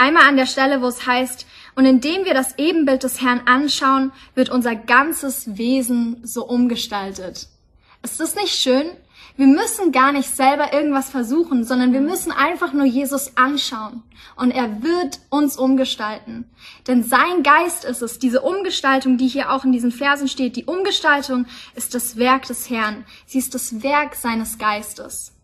Einmal 0.00 0.26
an 0.26 0.38
der 0.38 0.46
Stelle, 0.46 0.80
wo 0.80 0.86
es 0.86 1.06
heißt, 1.06 1.46
und 1.74 1.84
indem 1.84 2.24
wir 2.24 2.32
das 2.32 2.56
Ebenbild 2.56 3.02
des 3.02 3.20
Herrn 3.20 3.42
anschauen, 3.44 4.12
wird 4.34 4.48
unser 4.48 4.74
ganzes 4.74 5.58
Wesen 5.58 6.22
so 6.22 6.46
umgestaltet. 6.46 7.48
Ist 8.02 8.18
das 8.18 8.34
nicht 8.34 8.54
schön? 8.54 8.86
Wir 9.36 9.46
müssen 9.46 9.92
gar 9.92 10.12
nicht 10.12 10.34
selber 10.34 10.72
irgendwas 10.72 11.10
versuchen, 11.10 11.64
sondern 11.64 11.92
wir 11.92 12.00
müssen 12.00 12.32
einfach 12.32 12.72
nur 12.72 12.86
Jesus 12.86 13.36
anschauen 13.36 14.02
und 14.36 14.52
er 14.52 14.82
wird 14.82 15.20
uns 15.28 15.58
umgestalten. 15.58 16.46
Denn 16.86 17.02
sein 17.02 17.42
Geist 17.42 17.84
ist 17.84 18.00
es, 18.00 18.18
diese 18.18 18.40
Umgestaltung, 18.40 19.18
die 19.18 19.28
hier 19.28 19.52
auch 19.52 19.66
in 19.66 19.72
diesen 19.72 19.92
Versen 19.92 20.28
steht, 20.28 20.56
die 20.56 20.64
Umgestaltung 20.64 21.44
ist 21.74 21.94
das 21.94 22.16
Werk 22.16 22.46
des 22.46 22.70
Herrn. 22.70 23.04
Sie 23.26 23.36
ist 23.36 23.54
das 23.54 23.82
Werk 23.82 24.14
seines 24.14 24.56
Geistes. 24.56 25.34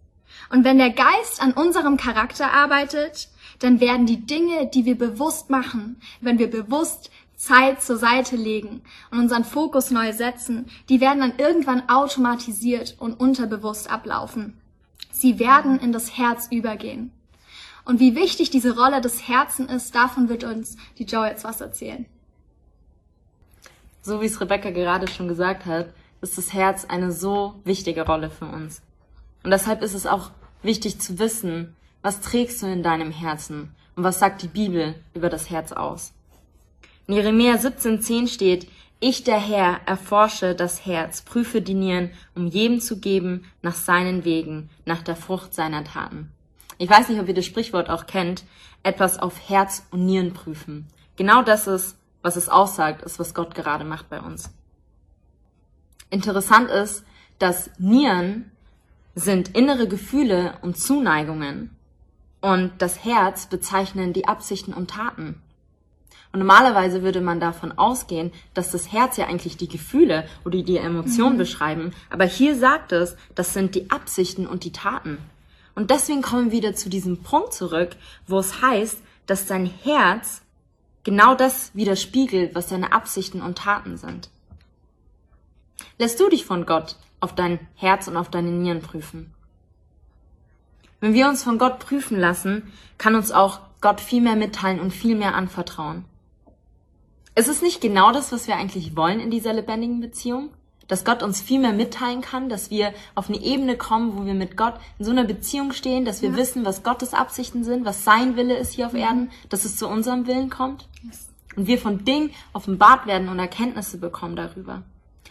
Und 0.48 0.64
wenn 0.64 0.78
der 0.78 0.90
Geist 0.90 1.42
an 1.42 1.52
unserem 1.52 1.98
Charakter 1.98 2.52
arbeitet, 2.52 3.28
dann 3.58 3.80
werden 3.80 4.06
die 4.06 4.26
Dinge, 4.26 4.66
die 4.66 4.84
wir 4.84 4.96
bewusst 4.96 5.50
machen, 5.50 6.00
wenn 6.20 6.38
wir 6.38 6.50
bewusst 6.50 7.10
Zeit 7.36 7.82
zur 7.82 7.98
Seite 7.98 8.36
legen 8.36 8.82
und 9.10 9.18
unseren 9.18 9.44
Fokus 9.44 9.90
neu 9.90 10.12
setzen, 10.12 10.66
die 10.88 11.00
werden 11.00 11.20
dann 11.20 11.38
irgendwann 11.38 11.88
automatisiert 11.88 12.96
und 12.98 13.20
unterbewusst 13.20 13.90
ablaufen. 13.90 14.58
Sie 15.12 15.38
werden 15.38 15.78
in 15.78 15.92
das 15.92 16.16
Herz 16.16 16.48
übergehen. 16.50 17.12
Und 17.84 18.00
wie 18.00 18.16
wichtig 18.16 18.50
diese 18.50 18.76
Rolle 18.76 19.00
des 19.00 19.28
Herzen 19.28 19.68
ist, 19.68 19.94
davon 19.94 20.28
wird 20.28 20.44
uns 20.44 20.76
die 20.98 21.04
Joe 21.04 21.26
jetzt 21.26 21.44
was 21.44 21.60
erzählen. 21.60 22.06
So 24.02 24.20
wie 24.20 24.26
es 24.26 24.40
Rebecca 24.40 24.70
gerade 24.70 25.08
schon 25.08 25.28
gesagt 25.28 25.66
hat, 25.66 25.88
ist 26.20 26.38
das 26.38 26.52
Herz 26.52 26.84
eine 26.86 27.12
so 27.12 27.60
wichtige 27.64 28.02
Rolle 28.06 28.30
für 28.30 28.46
uns. 28.46 28.82
Und 29.44 29.50
deshalb 29.50 29.82
ist 29.82 29.94
es 29.94 30.06
auch 30.06 30.30
wichtig 30.62 31.00
zu 31.00 31.18
wissen, 31.18 31.76
was 32.06 32.20
trägst 32.20 32.62
du 32.62 32.66
in 32.66 32.84
deinem 32.84 33.10
Herzen 33.10 33.74
und 33.96 34.04
was 34.04 34.20
sagt 34.20 34.40
die 34.42 34.46
Bibel 34.46 34.94
über 35.12 35.28
das 35.28 35.50
Herz 35.50 35.72
aus. 35.72 36.12
In 37.08 37.14
Jeremia 37.14 37.54
17,10 37.54 38.28
steht, 38.28 38.68
ich 39.00 39.24
der 39.24 39.40
Herr 39.40 39.80
erforsche 39.86 40.54
das 40.54 40.86
Herz, 40.86 41.22
prüfe 41.22 41.62
die 41.62 41.74
Nieren, 41.74 42.12
um 42.36 42.46
jedem 42.46 42.80
zu 42.80 43.00
geben 43.00 43.44
nach 43.60 43.74
seinen 43.74 44.24
Wegen, 44.24 44.70
nach 44.84 45.02
der 45.02 45.16
Frucht 45.16 45.52
seiner 45.52 45.82
Taten. 45.82 46.30
Ich 46.78 46.88
weiß 46.88 47.08
nicht, 47.08 47.20
ob 47.20 47.26
ihr 47.26 47.34
das 47.34 47.44
Sprichwort 47.44 47.90
auch 47.90 48.06
kennt, 48.06 48.44
etwas 48.84 49.18
auf 49.18 49.48
Herz 49.48 49.84
und 49.90 50.06
Nieren 50.06 50.32
prüfen. 50.32 50.86
Genau 51.16 51.42
das 51.42 51.66
ist, 51.66 51.98
was 52.22 52.36
es 52.36 52.48
aussagt, 52.48 53.02
ist, 53.02 53.18
was 53.18 53.34
Gott 53.34 53.56
gerade 53.56 53.84
macht 53.84 54.08
bei 54.08 54.20
uns. 54.20 54.50
Interessant 56.10 56.70
ist, 56.70 57.04
dass 57.40 57.68
Nieren 57.80 58.52
sind 59.16 59.56
innere 59.56 59.88
Gefühle 59.88 60.56
und 60.62 60.78
Zuneigungen 60.78 61.75
und 62.46 62.70
das 62.78 63.04
Herz 63.04 63.46
bezeichnen 63.46 64.12
die 64.12 64.28
Absichten 64.28 64.72
und 64.72 64.88
Taten. 64.88 65.42
Und 66.32 66.38
normalerweise 66.38 67.02
würde 67.02 67.20
man 67.20 67.40
davon 67.40 67.76
ausgehen, 67.76 68.30
dass 68.54 68.70
das 68.70 68.92
Herz 68.92 69.16
ja 69.16 69.26
eigentlich 69.26 69.56
die 69.56 69.66
Gefühle 69.66 70.28
oder 70.44 70.62
die 70.62 70.76
Emotionen 70.76 71.34
mhm. 71.34 71.38
beschreiben. 71.38 71.92
Aber 72.08 72.24
hier 72.24 72.54
sagt 72.54 72.92
es, 72.92 73.16
das 73.34 73.52
sind 73.52 73.74
die 73.74 73.90
Absichten 73.90 74.46
und 74.46 74.62
die 74.62 74.70
Taten. 74.70 75.18
Und 75.74 75.90
deswegen 75.90 76.22
kommen 76.22 76.52
wir 76.52 76.58
wieder 76.58 76.76
zu 76.76 76.88
diesem 76.88 77.24
Punkt 77.24 77.52
zurück, 77.52 77.96
wo 78.28 78.38
es 78.38 78.62
heißt, 78.62 79.02
dass 79.26 79.46
dein 79.46 79.66
Herz 79.66 80.42
genau 81.02 81.34
das 81.34 81.74
widerspiegelt, 81.74 82.54
was 82.54 82.68
deine 82.68 82.92
Absichten 82.92 83.42
und 83.42 83.58
Taten 83.58 83.96
sind. 83.96 84.30
Lässt 85.98 86.20
du 86.20 86.28
dich 86.28 86.44
von 86.44 86.64
Gott 86.64 86.94
auf 87.18 87.34
dein 87.34 87.58
Herz 87.74 88.06
und 88.06 88.16
auf 88.16 88.30
deine 88.30 88.52
Nieren 88.52 88.82
prüfen? 88.82 89.34
Wenn 91.00 91.14
wir 91.14 91.28
uns 91.28 91.42
von 91.42 91.58
Gott 91.58 91.78
prüfen 91.78 92.18
lassen, 92.18 92.72
kann 92.98 93.14
uns 93.14 93.32
auch 93.32 93.60
Gott 93.80 94.00
viel 94.00 94.22
mehr 94.22 94.36
mitteilen 94.36 94.80
und 94.80 94.92
viel 94.92 95.14
mehr 95.14 95.34
anvertrauen. 95.34 96.04
Ist 97.34 97.48
es 97.48 97.60
nicht 97.60 97.82
genau 97.82 98.12
das, 98.12 98.32
was 98.32 98.48
wir 98.48 98.56
eigentlich 98.56 98.96
wollen 98.96 99.20
in 99.20 99.30
dieser 99.30 99.52
lebendigen 99.52 100.00
Beziehung? 100.00 100.50
Dass 100.88 101.04
Gott 101.04 101.22
uns 101.22 101.40
viel 101.40 101.60
mehr 101.60 101.72
mitteilen 101.72 102.22
kann, 102.22 102.48
dass 102.48 102.70
wir 102.70 102.94
auf 103.14 103.28
eine 103.28 103.40
Ebene 103.42 103.76
kommen, 103.76 104.16
wo 104.16 104.24
wir 104.24 104.34
mit 104.34 104.56
Gott 104.56 104.74
in 104.98 105.04
so 105.04 105.10
einer 105.10 105.24
Beziehung 105.24 105.72
stehen, 105.72 106.04
dass 106.04 106.22
wir 106.22 106.30
ja. 106.30 106.36
wissen, 106.36 106.64
was 106.64 106.82
Gottes 106.82 107.12
Absichten 107.12 107.64
sind, 107.64 107.84
was 107.84 108.04
sein 108.04 108.36
Wille 108.36 108.56
ist 108.56 108.72
hier 108.72 108.86
auf 108.86 108.92
mhm. 108.92 109.00
Erden, 109.00 109.30
dass 109.50 109.64
es 109.64 109.76
zu 109.76 109.86
unserem 109.88 110.26
Willen 110.26 110.48
kommt. 110.48 110.88
Yes. 111.02 111.28
Und 111.56 111.66
wir 111.66 111.78
von 111.78 112.04
Dingen 112.04 112.30
offenbart 112.52 113.06
werden 113.06 113.28
und 113.28 113.38
Erkenntnisse 113.38 113.98
bekommen 113.98 114.36
darüber. 114.36 114.82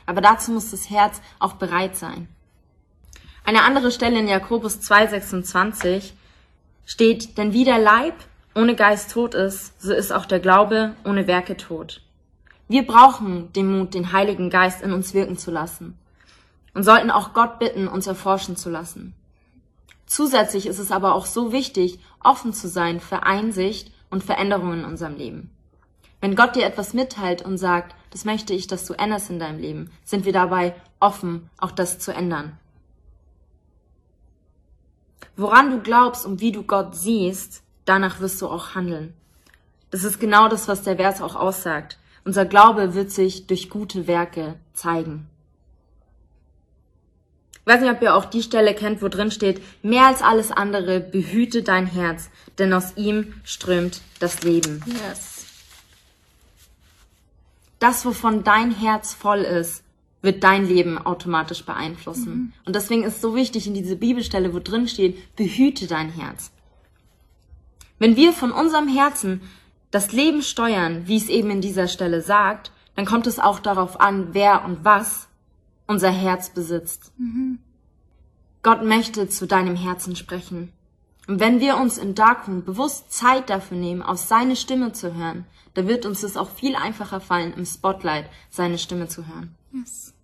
Aber 0.06 0.21
dazu 0.21 0.51
muss 0.51 0.71
das 0.71 0.89
Herz 0.89 1.21
auch 1.39 1.54
bereit 1.54 1.95
sein. 1.95 2.28
Eine 3.45 3.62
andere 3.62 3.91
Stelle 3.91 4.17
in 4.17 4.27
Jakobus 4.27 4.79
2,26 4.79 6.13
steht, 6.84 7.38
denn 7.38 7.53
wie 7.53 7.63
der 7.63 7.77
Leib 7.77 8.15
ohne 8.55 8.75
Geist 8.75 9.12
tot 9.12 9.36
ist, 9.36 9.79
so 9.79 9.93
ist 9.93 10.12
auch 10.12 10.25
der 10.25 10.39
Glaube 10.39 10.95
ohne 11.05 11.27
Werke 11.27 11.55
tot. 11.55 12.01
Wir 12.67 12.88
brauchen 12.88 13.53
den 13.53 13.77
Mut, 13.77 13.93
den 13.93 14.12
Heiligen 14.12 14.49
Geist 14.49 14.81
in 14.81 14.91
uns 14.91 15.13
wirken 15.13 15.38
zu 15.38 15.51
lassen 15.51 15.95
und 16.73 16.81
sollten 16.81 17.12
auch 17.12 17.34
Gott 17.34 17.60
bitten, 17.60 17.88
uns 17.88 18.08
erforschen 18.08 18.58
zu 18.58 18.71
lassen. 18.71 19.13
Zusätzlich 20.08 20.65
ist 20.65 20.79
es 20.79 20.91
aber 20.91 21.13
auch 21.13 21.27
so 21.27 21.51
wichtig, 21.51 21.99
offen 22.23 22.51
zu 22.51 22.67
sein 22.67 22.99
für 22.99 23.23
Einsicht 23.23 23.91
und 24.10 24.23
Veränderungen 24.23 24.79
in 24.79 24.86
unserem 24.86 25.17
Leben. 25.17 25.51
Wenn 26.19 26.36
Gott 26.36 26.55
dir 26.55 26.65
etwas 26.65 26.95
mitteilt 26.95 27.43
und 27.43 27.60
sagt, 27.60 27.95
das 28.10 28.25
möchte 28.25 28.55
ich, 28.55 28.65
dass 28.65 28.86
du 28.86 28.93
änderst 28.93 29.29
in 29.29 29.38
deinem 29.38 29.60
Leben, 29.60 29.91
sind 30.03 30.25
wir 30.25 30.34
dabei 30.34 30.73
offen, 30.99 31.51
auch 31.60 31.71
das 31.71 31.99
zu 31.99 32.12
ändern. 32.12 32.58
Woran 35.37 35.71
du 35.71 35.79
glaubst 35.79 36.25
und 36.25 36.39
wie 36.39 36.51
du 36.51 36.63
Gott 36.63 36.95
siehst, 36.95 37.61
danach 37.85 38.19
wirst 38.19 38.41
du 38.41 38.47
auch 38.47 38.75
handeln. 38.75 39.13
Das 39.91 40.03
ist 40.03 40.19
genau 40.19 40.47
das, 40.47 40.67
was 40.67 40.83
der 40.83 40.95
Vers 40.97 41.21
auch 41.21 41.35
aussagt. 41.35 41.97
Unser 42.23 42.45
Glaube 42.45 42.95
wird 42.95 43.11
sich 43.11 43.47
durch 43.47 43.69
gute 43.69 44.07
Werke 44.07 44.55
zeigen. 44.73 45.29
Ich 47.53 47.73
weiß 47.73 47.81
nicht, 47.81 47.91
ob 47.91 48.01
ihr 48.01 48.15
auch 48.15 48.25
die 48.25 48.43
Stelle 48.43 48.75
kennt, 48.75 49.01
wo 49.01 49.07
drin 49.07 49.31
steht, 49.31 49.61
mehr 49.83 50.05
als 50.05 50.21
alles 50.21 50.51
andere 50.51 50.99
behüte 50.99 51.63
dein 51.63 51.87
Herz, 51.87 52.29
denn 52.59 52.73
aus 52.73 52.95
ihm 52.95 53.33
strömt 53.43 54.01
das 54.19 54.43
Leben. 54.43 54.83
Yes. 54.85 55.45
Das, 57.79 58.05
wovon 58.05 58.43
dein 58.43 58.71
Herz 58.71 59.13
voll 59.13 59.39
ist, 59.39 59.83
wird 60.25 60.43
dein 60.43 60.67
Leben 60.67 60.97
automatisch 60.97 61.65
beeinflussen. 61.65 62.33
Mhm. 62.33 62.53
Und 62.65 62.75
deswegen 62.75 63.03
ist 63.03 63.15
es 63.15 63.21
so 63.21 63.35
wichtig 63.35 63.67
in 63.67 63.73
diese 63.73 63.95
Bibelstelle, 63.95 64.53
wo 64.53 64.59
drin 64.59 64.88
steht, 64.88 65.35
behüte 65.35 65.88
dein 65.88 66.09
Herz. 66.09 66.51
Wenn 67.99 68.15
wir 68.15 68.33
von 68.33 68.51
unserem 68.51 68.88
Herzen 68.88 69.41
das 69.91 70.11
Leben 70.11 70.41
steuern, 70.41 71.07
wie 71.07 71.17
es 71.17 71.29
eben 71.29 71.49
in 71.49 71.61
dieser 71.61 71.88
Stelle 71.88 72.21
sagt, 72.21 72.71
dann 72.95 73.05
kommt 73.05 73.27
es 73.27 73.39
auch 73.39 73.59
darauf 73.59 74.01
an, 74.01 74.29
wer 74.33 74.65
und 74.65 74.83
was 74.83 75.27
unser 75.88 76.11
Herz 76.11 76.49
besitzt. 76.49 77.13
Mhm. 77.17 77.59
Gott 78.63 78.83
möchte 78.83 79.29
zu 79.29 79.45
deinem 79.45 79.75
Herzen 79.75 80.15
sprechen. 80.15 80.73
Und 81.27 81.39
wenn 81.39 81.59
wir 81.59 81.77
uns 81.77 81.97
in 81.97 82.15
Darkroom 82.15 82.63
bewusst 82.63 83.11
Zeit 83.11 83.49
dafür 83.49 83.77
nehmen, 83.77 84.01
auf 84.01 84.17
seine 84.17 84.55
Stimme 84.55 84.91
zu 84.91 85.13
hören, 85.13 85.45
dann 85.75 85.88
wird 85.88 86.05
uns 86.05 86.23
es 86.23 86.38
auch 86.38 86.49
viel 86.49 86.75
einfacher 86.75 87.19
fallen, 87.19 87.53
im 87.53 87.65
Spotlight 87.65 88.29
seine 88.49 88.77
Stimme 88.77 89.07
zu 89.07 89.27
hören. 89.27 89.55
Yes. 89.71 90.14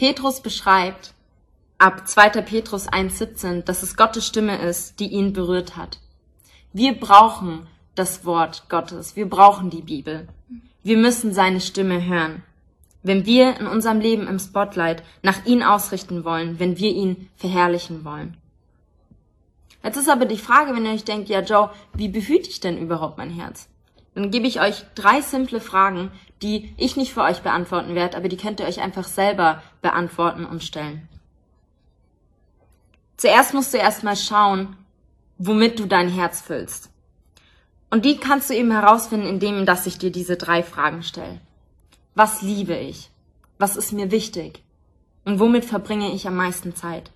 Petrus 0.00 0.40
beschreibt, 0.40 1.12
ab 1.76 2.08
2. 2.08 2.40
Petrus 2.40 2.88
1.17, 2.88 3.64
dass 3.64 3.82
es 3.82 3.98
Gottes 3.98 4.26
Stimme 4.26 4.56
ist, 4.56 4.98
die 4.98 5.08
ihn 5.08 5.34
berührt 5.34 5.76
hat. 5.76 5.98
Wir 6.72 6.98
brauchen 6.98 7.66
das 7.96 8.24
Wort 8.24 8.70
Gottes. 8.70 9.14
Wir 9.14 9.28
brauchen 9.28 9.68
die 9.68 9.82
Bibel. 9.82 10.26
Wir 10.82 10.96
müssen 10.96 11.34
seine 11.34 11.60
Stimme 11.60 12.02
hören. 12.02 12.42
Wenn 13.02 13.26
wir 13.26 13.60
in 13.60 13.66
unserem 13.66 14.00
Leben 14.00 14.26
im 14.26 14.38
Spotlight 14.38 15.02
nach 15.22 15.44
ihn 15.44 15.62
ausrichten 15.62 16.24
wollen, 16.24 16.58
wenn 16.58 16.78
wir 16.78 16.92
ihn 16.92 17.28
verherrlichen 17.36 18.02
wollen. 18.02 18.38
Jetzt 19.84 19.98
ist 19.98 20.08
aber 20.08 20.24
die 20.24 20.38
Frage, 20.38 20.74
wenn 20.74 20.86
ihr 20.86 20.92
euch 20.92 21.04
denkt, 21.04 21.28
ja 21.28 21.42
Joe, 21.42 21.68
wie 21.92 22.08
behüte 22.08 22.48
ich 22.48 22.60
denn 22.60 22.78
überhaupt 22.78 23.18
mein 23.18 23.28
Herz? 23.28 23.68
Dann 24.14 24.30
gebe 24.30 24.46
ich 24.46 24.62
euch 24.62 24.82
drei 24.94 25.20
simple 25.20 25.60
Fragen, 25.60 26.10
die 26.42 26.74
ich 26.76 26.96
nicht 26.96 27.12
für 27.12 27.22
euch 27.22 27.42
beantworten 27.42 27.94
werde, 27.94 28.16
aber 28.16 28.28
die 28.28 28.36
könnt 28.36 28.60
ihr 28.60 28.66
euch 28.66 28.80
einfach 28.80 29.04
selber 29.04 29.62
beantworten 29.82 30.44
und 30.44 30.64
stellen. 30.64 31.08
Zuerst 33.16 33.52
musst 33.52 33.74
du 33.74 33.78
erstmal 33.78 34.16
schauen, 34.16 34.76
womit 35.36 35.78
du 35.78 35.86
dein 35.86 36.08
Herz 36.08 36.40
füllst. 36.40 36.90
Und 37.90 38.04
die 38.04 38.16
kannst 38.16 38.48
du 38.48 38.54
eben 38.54 38.70
herausfinden, 38.70 39.26
indem 39.26 39.66
dass 39.66 39.86
ich 39.86 39.98
dir 39.98 40.10
diese 40.10 40.36
drei 40.36 40.62
Fragen 40.62 41.02
stelle. 41.02 41.40
Was 42.14 42.40
liebe 42.40 42.76
ich? 42.76 43.10
Was 43.58 43.76
ist 43.76 43.92
mir 43.92 44.10
wichtig? 44.10 44.62
Und 45.24 45.38
womit 45.38 45.64
verbringe 45.64 46.12
ich 46.12 46.26
am 46.26 46.36
meisten 46.36 46.74
Zeit? 46.74 47.10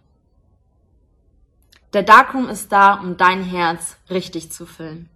Der 1.95 2.03
Darkroom 2.03 2.49
ist 2.49 2.73
da, 2.73 2.95
um 2.95 3.17
dein 3.17 3.43
Herz 3.45 3.97
richtig 4.11 4.51
zu 4.51 4.67
füllen. 4.67 5.09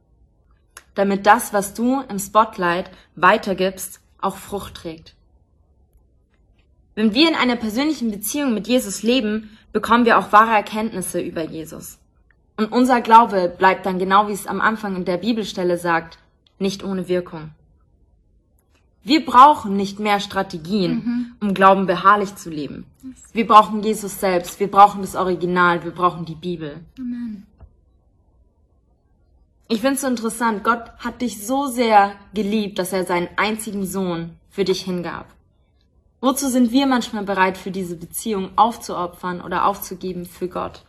Damit 0.98 1.26
das, 1.26 1.52
was 1.52 1.74
du 1.74 2.00
im 2.08 2.18
Spotlight 2.18 2.90
weitergibst, 3.14 4.00
auch 4.20 4.36
Frucht 4.36 4.74
trägt. 4.74 5.14
Wenn 6.96 7.14
wir 7.14 7.28
in 7.28 7.36
einer 7.36 7.54
persönlichen 7.54 8.10
Beziehung 8.10 8.52
mit 8.52 8.66
Jesus 8.66 9.04
leben, 9.04 9.56
bekommen 9.72 10.06
wir 10.06 10.18
auch 10.18 10.32
wahre 10.32 10.56
Erkenntnisse 10.56 11.20
über 11.20 11.44
Jesus. 11.44 12.00
Und 12.56 12.72
unser 12.72 13.00
Glaube 13.00 13.48
bleibt 13.56 13.86
dann 13.86 14.00
genau 14.00 14.26
wie 14.26 14.32
es 14.32 14.48
am 14.48 14.60
Anfang 14.60 14.96
in 14.96 15.04
der 15.04 15.18
Bibelstelle 15.18 15.78
sagt, 15.78 16.18
nicht 16.58 16.82
ohne 16.82 17.06
Wirkung. 17.06 17.50
Wir 19.04 19.24
brauchen 19.24 19.76
nicht 19.76 20.00
mehr 20.00 20.18
Strategien, 20.18 20.94
mhm. 20.94 21.26
um 21.40 21.54
Glauben 21.54 21.86
beharrlich 21.86 22.34
zu 22.34 22.50
leben. 22.50 22.86
Wir 23.32 23.46
brauchen 23.46 23.84
Jesus 23.84 24.18
selbst, 24.18 24.58
wir 24.58 24.68
brauchen 24.68 25.02
das 25.02 25.14
Original, 25.14 25.84
wir 25.84 25.92
brauchen 25.92 26.24
die 26.24 26.34
Bibel. 26.34 26.80
Amen. 26.98 27.46
Ich 29.70 29.82
finde 29.82 29.94
es 29.94 30.00
so 30.00 30.06
interessant, 30.06 30.64
Gott 30.64 30.90
hat 30.98 31.20
dich 31.20 31.46
so 31.46 31.66
sehr 31.66 32.12
geliebt, 32.32 32.78
dass 32.78 32.94
er 32.94 33.04
seinen 33.04 33.28
einzigen 33.36 33.86
Sohn 33.86 34.38
für 34.48 34.64
dich 34.64 34.82
hingab. 34.82 35.26
Wozu 36.22 36.48
sind 36.48 36.72
wir 36.72 36.86
manchmal 36.86 37.24
bereit, 37.24 37.58
für 37.58 37.70
diese 37.70 37.94
Beziehung 37.94 38.50
aufzuopfern 38.56 39.42
oder 39.42 39.66
aufzugeben 39.66 40.24
für 40.24 40.48
Gott? 40.48 40.84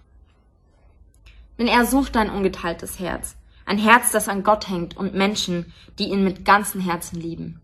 Denn 1.58 1.68
er 1.68 1.86
sucht 1.86 2.16
ein 2.16 2.30
ungeteiltes 2.30 3.00
Herz. 3.00 3.36
Ein 3.66 3.78
Herz, 3.78 4.12
das 4.12 4.30
an 4.30 4.44
Gott 4.44 4.70
hängt 4.70 4.96
und 4.96 5.14
Menschen, 5.14 5.74
die 6.00 6.06
ihn 6.06 6.24
mit 6.24 6.46
ganzem 6.46 6.80
Herzen 6.80 7.20
lieben. 7.20 7.62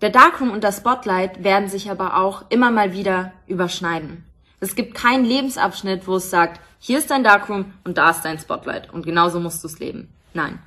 Der 0.00 0.10
Darkroom 0.10 0.50
und 0.50 0.64
das 0.64 0.78
Spotlight 0.78 1.44
werden 1.44 1.68
sich 1.68 1.90
aber 1.90 2.16
auch 2.16 2.44
immer 2.48 2.72
mal 2.72 2.92
wieder 2.92 3.32
überschneiden. 3.46 4.24
Es 4.58 4.74
gibt 4.74 4.94
keinen 4.94 5.24
Lebensabschnitt, 5.24 6.08
wo 6.08 6.16
es 6.16 6.30
sagt, 6.30 6.60
hier 6.84 6.98
ist 6.98 7.12
dein 7.12 7.22
Darkroom 7.22 7.74
und 7.84 7.96
da 7.96 8.10
ist 8.10 8.22
dein 8.22 8.40
Spotlight 8.40 8.92
und 8.92 9.06
genauso 9.06 9.38
musst 9.38 9.62
du 9.62 9.68
es 9.68 9.78
leben. 9.78 10.08
Nein. 10.34 10.58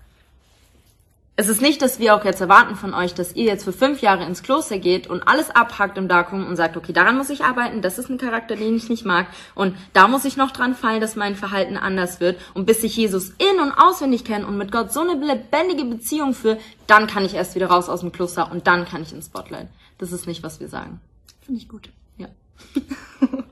Es 1.35 1.49
ist 1.49 1.61
nicht, 1.61 1.81
dass 1.81 1.99
wir 1.99 2.15
auch 2.15 2.23
jetzt 2.23 2.39
erwarten 2.39 2.77
von 2.77 2.93
euch, 2.93 3.13
dass 3.13 3.35
ihr 3.35 3.43
jetzt 3.43 3.65
für 3.65 3.73
fünf 3.73 4.01
Jahre 4.01 4.23
ins 4.23 4.41
Kloster 4.41 4.79
geht 4.79 5.07
und 5.07 5.27
alles 5.27 5.49
abhackt 5.49 5.97
im 5.97 6.07
Darkroom 6.07 6.47
und 6.47 6.55
sagt, 6.55 6.77
okay, 6.77 6.93
daran 6.93 7.17
muss 7.17 7.29
ich 7.29 7.43
arbeiten, 7.43 7.81
das 7.81 7.99
ist 7.99 8.09
ein 8.09 8.17
Charakter, 8.17 8.55
den 8.55 8.77
ich 8.77 8.87
nicht 8.87 9.03
mag 9.03 9.27
und 9.55 9.75
da 9.91 10.07
muss 10.07 10.23
ich 10.23 10.37
noch 10.37 10.51
dran 10.51 10.73
fallen, 10.73 11.01
dass 11.01 11.17
mein 11.17 11.35
Verhalten 11.35 11.75
anders 11.75 12.21
wird 12.21 12.39
und 12.53 12.65
bis 12.65 12.81
ich 12.85 12.95
Jesus 12.95 13.31
in- 13.31 13.59
und 13.59 13.73
auswendig 13.73 14.23
kenne 14.23 14.47
und 14.47 14.57
mit 14.57 14.71
Gott 14.71 14.93
so 14.93 15.01
eine 15.01 15.15
lebendige 15.15 15.83
Beziehung 15.83 16.33
führe, 16.33 16.59
dann 16.87 17.07
kann 17.07 17.25
ich 17.25 17.33
erst 17.33 17.55
wieder 17.55 17.67
raus 17.67 17.89
aus 17.89 17.99
dem 17.99 18.13
Kloster 18.13 18.49
und 18.49 18.67
dann 18.67 18.85
kann 18.85 19.01
ich 19.01 19.11
ins 19.11 19.25
Spotlight. 19.25 19.67
Das 19.97 20.13
ist 20.13 20.27
nicht, 20.27 20.43
was 20.43 20.61
wir 20.61 20.69
sagen. 20.69 21.01
Finde 21.41 21.59
ich 21.59 21.67
gut. 21.67 21.89
Ja. 22.17 22.29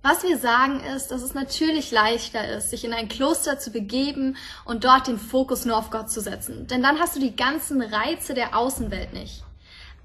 Was 0.00 0.22
wir 0.22 0.38
sagen 0.38 0.80
ist, 0.94 1.08
dass 1.08 1.22
es 1.22 1.34
natürlich 1.34 1.90
leichter 1.90 2.48
ist, 2.56 2.70
sich 2.70 2.84
in 2.84 2.92
ein 2.92 3.08
Kloster 3.08 3.58
zu 3.58 3.72
begeben 3.72 4.36
und 4.64 4.84
dort 4.84 5.08
den 5.08 5.18
Fokus 5.18 5.64
nur 5.64 5.76
auf 5.76 5.90
Gott 5.90 6.10
zu 6.10 6.20
setzen. 6.20 6.68
Denn 6.68 6.82
dann 6.82 7.00
hast 7.00 7.16
du 7.16 7.20
die 7.20 7.34
ganzen 7.34 7.82
Reize 7.82 8.32
der 8.32 8.56
Außenwelt 8.56 9.12
nicht. 9.12 9.42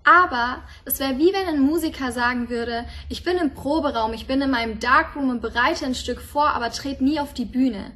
Aber 0.03 0.63
es 0.83 0.99
wäre 0.99 1.17
wie 1.17 1.31
wenn 1.31 1.47
ein 1.47 1.61
Musiker 1.61 2.11
sagen 2.11 2.49
würde, 2.49 2.85
ich 3.07 3.23
bin 3.23 3.37
im 3.37 3.53
Proberaum, 3.53 4.13
ich 4.13 4.27
bin 4.27 4.41
in 4.41 4.49
meinem 4.49 4.79
Darkroom 4.79 5.29
und 5.29 5.41
bereite 5.41 5.85
ein 5.85 5.95
Stück 5.95 6.21
vor, 6.21 6.49
aber 6.49 6.71
trete 6.71 7.03
nie 7.03 7.19
auf 7.19 7.33
die 7.33 7.45
Bühne. 7.45 7.91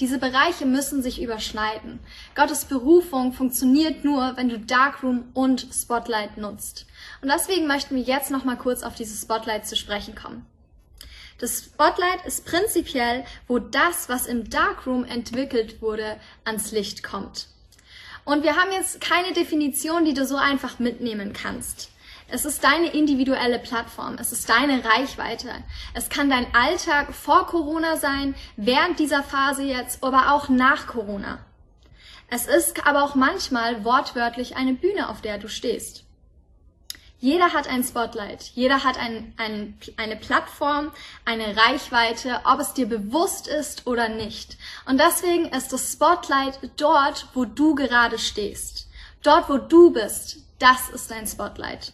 Diese 0.00 0.18
Bereiche 0.18 0.66
müssen 0.66 1.02
sich 1.02 1.20
überschneiden. 1.20 1.98
Gottes 2.36 2.66
Berufung 2.66 3.32
funktioniert 3.32 4.04
nur, 4.04 4.36
wenn 4.36 4.48
du 4.48 4.60
Darkroom 4.60 5.24
und 5.34 5.66
Spotlight 5.72 6.36
nutzt. 6.36 6.86
Und 7.20 7.32
deswegen 7.32 7.66
möchten 7.66 7.96
wir 7.96 8.02
jetzt 8.02 8.30
noch 8.30 8.44
mal 8.44 8.56
kurz 8.56 8.84
auf 8.84 8.94
dieses 8.94 9.22
Spotlight 9.22 9.66
zu 9.66 9.74
sprechen 9.74 10.14
kommen. 10.14 10.46
Das 11.38 11.58
Spotlight 11.58 12.26
ist 12.26 12.44
prinzipiell, 12.46 13.24
wo 13.46 13.60
das, 13.60 14.08
was 14.08 14.26
im 14.26 14.50
Darkroom 14.50 15.04
entwickelt 15.04 15.80
wurde, 15.80 16.18
ans 16.44 16.72
Licht 16.72 17.04
kommt. 17.04 17.46
Und 18.24 18.42
wir 18.42 18.56
haben 18.56 18.72
jetzt 18.72 19.00
keine 19.00 19.32
Definition, 19.32 20.04
die 20.04 20.14
du 20.14 20.26
so 20.26 20.36
einfach 20.36 20.80
mitnehmen 20.80 21.32
kannst. 21.32 21.90
Es 22.30 22.44
ist 22.44 22.62
deine 22.62 22.88
individuelle 22.88 23.58
Plattform. 23.58 24.16
Es 24.20 24.32
ist 24.32 24.50
deine 24.50 24.84
Reichweite. 24.84 25.48
Es 25.94 26.10
kann 26.10 26.28
dein 26.28 26.52
Alltag 26.54 27.14
vor 27.14 27.46
Corona 27.46 27.96
sein, 27.96 28.34
während 28.56 28.98
dieser 28.98 29.22
Phase 29.22 29.62
jetzt, 29.62 30.02
aber 30.02 30.32
auch 30.32 30.48
nach 30.50 30.88
Corona. 30.88 31.38
Es 32.28 32.46
ist 32.46 32.86
aber 32.86 33.04
auch 33.04 33.14
manchmal 33.14 33.84
wortwörtlich 33.84 34.56
eine 34.56 34.74
Bühne, 34.74 35.08
auf 35.08 35.22
der 35.22 35.38
du 35.38 35.48
stehst. 35.48 36.04
Jeder 37.20 37.52
hat 37.52 37.66
ein 37.66 37.82
Spotlight, 37.82 38.52
jeder 38.54 38.84
hat 38.84 38.96
ein, 38.96 39.34
ein, 39.38 39.76
eine 39.96 40.14
Plattform, 40.14 40.92
eine 41.24 41.56
Reichweite, 41.56 42.40
ob 42.44 42.60
es 42.60 42.74
dir 42.74 42.86
bewusst 42.86 43.48
ist 43.48 43.88
oder 43.88 44.08
nicht. 44.08 44.56
Und 44.86 45.00
deswegen 45.00 45.46
ist 45.46 45.72
das 45.72 45.92
Spotlight 45.92 46.60
dort, 46.76 47.26
wo 47.34 47.44
du 47.44 47.74
gerade 47.74 48.20
stehst. 48.20 48.88
Dort, 49.24 49.48
wo 49.48 49.58
du 49.58 49.90
bist, 49.90 50.36
das 50.60 50.90
ist 50.90 51.10
dein 51.10 51.26
Spotlight. 51.26 51.92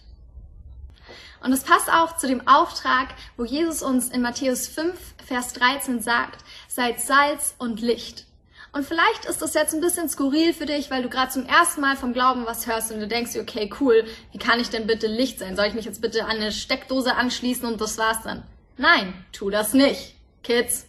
Und 1.43 1.53
es 1.53 1.63
passt 1.63 1.91
auch 1.91 2.19
zu 2.19 2.27
dem 2.27 2.47
Auftrag, 2.47 3.15
wo 3.39 3.45
Jesus 3.45 3.83
uns 3.83 4.09
in 4.09 4.21
Matthäus 4.21 4.67
5, 4.67 4.99
Vers 5.25 5.55
13 5.55 6.03
sagt, 6.03 6.45
seid 6.69 7.01
Salz 7.01 7.55
und 7.59 7.81
Licht. 7.81 8.27
Und 8.75 8.85
vielleicht 8.85 9.25
ist 9.27 9.41
das 9.41 9.55
jetzt 9.55 9.73
ein 9.73 9.81
bisschen 9.81 10.09
skurril 10.09 10.53
für 10.53 10.67
dich, 10.67 10.91
weil 10.91 11.05
du 11.05 11.09
gerade 11.09 11.31
zum 11.31 11.47
ersten 11.47 11.81
Mal 11.81 11.97
vom 11.97 12.13
Glauben 12.13 12.45
was 12.45 12.67
hörst 12.67 12.91
und 12.91 12.99
du 12.99 13.07
denkst, 13.07 13.37
okay, 13.37 13.71
cool, 13.81 14.05
wie 14.33 14.39
kann 14.39 14.59
ich 14.59 14.69
denn 14.69 14.89
bitte 14.89 15.07
Licht 15.07 15.39
sein? 15.39 15.55
Soll 15.55 15.67
ich 15.67 15.75
mich 15.75 15.85
jetzt 15.85 16.01
bitte 16.01 16.25
an 16.25 16.39
eine 16.39 16.51
Steckdose 16.51 17.15
anschließen 17.15 17.69
und 17.69 17.81
das 17.81 17.99
war's 17.99 18.23
dann? 18.25 18.43
Nein, 18.77 19.15
tu 19.31 19.49
das 19.49 19.75
nicht. 19.75 20.17
Kids, 20.43 20.87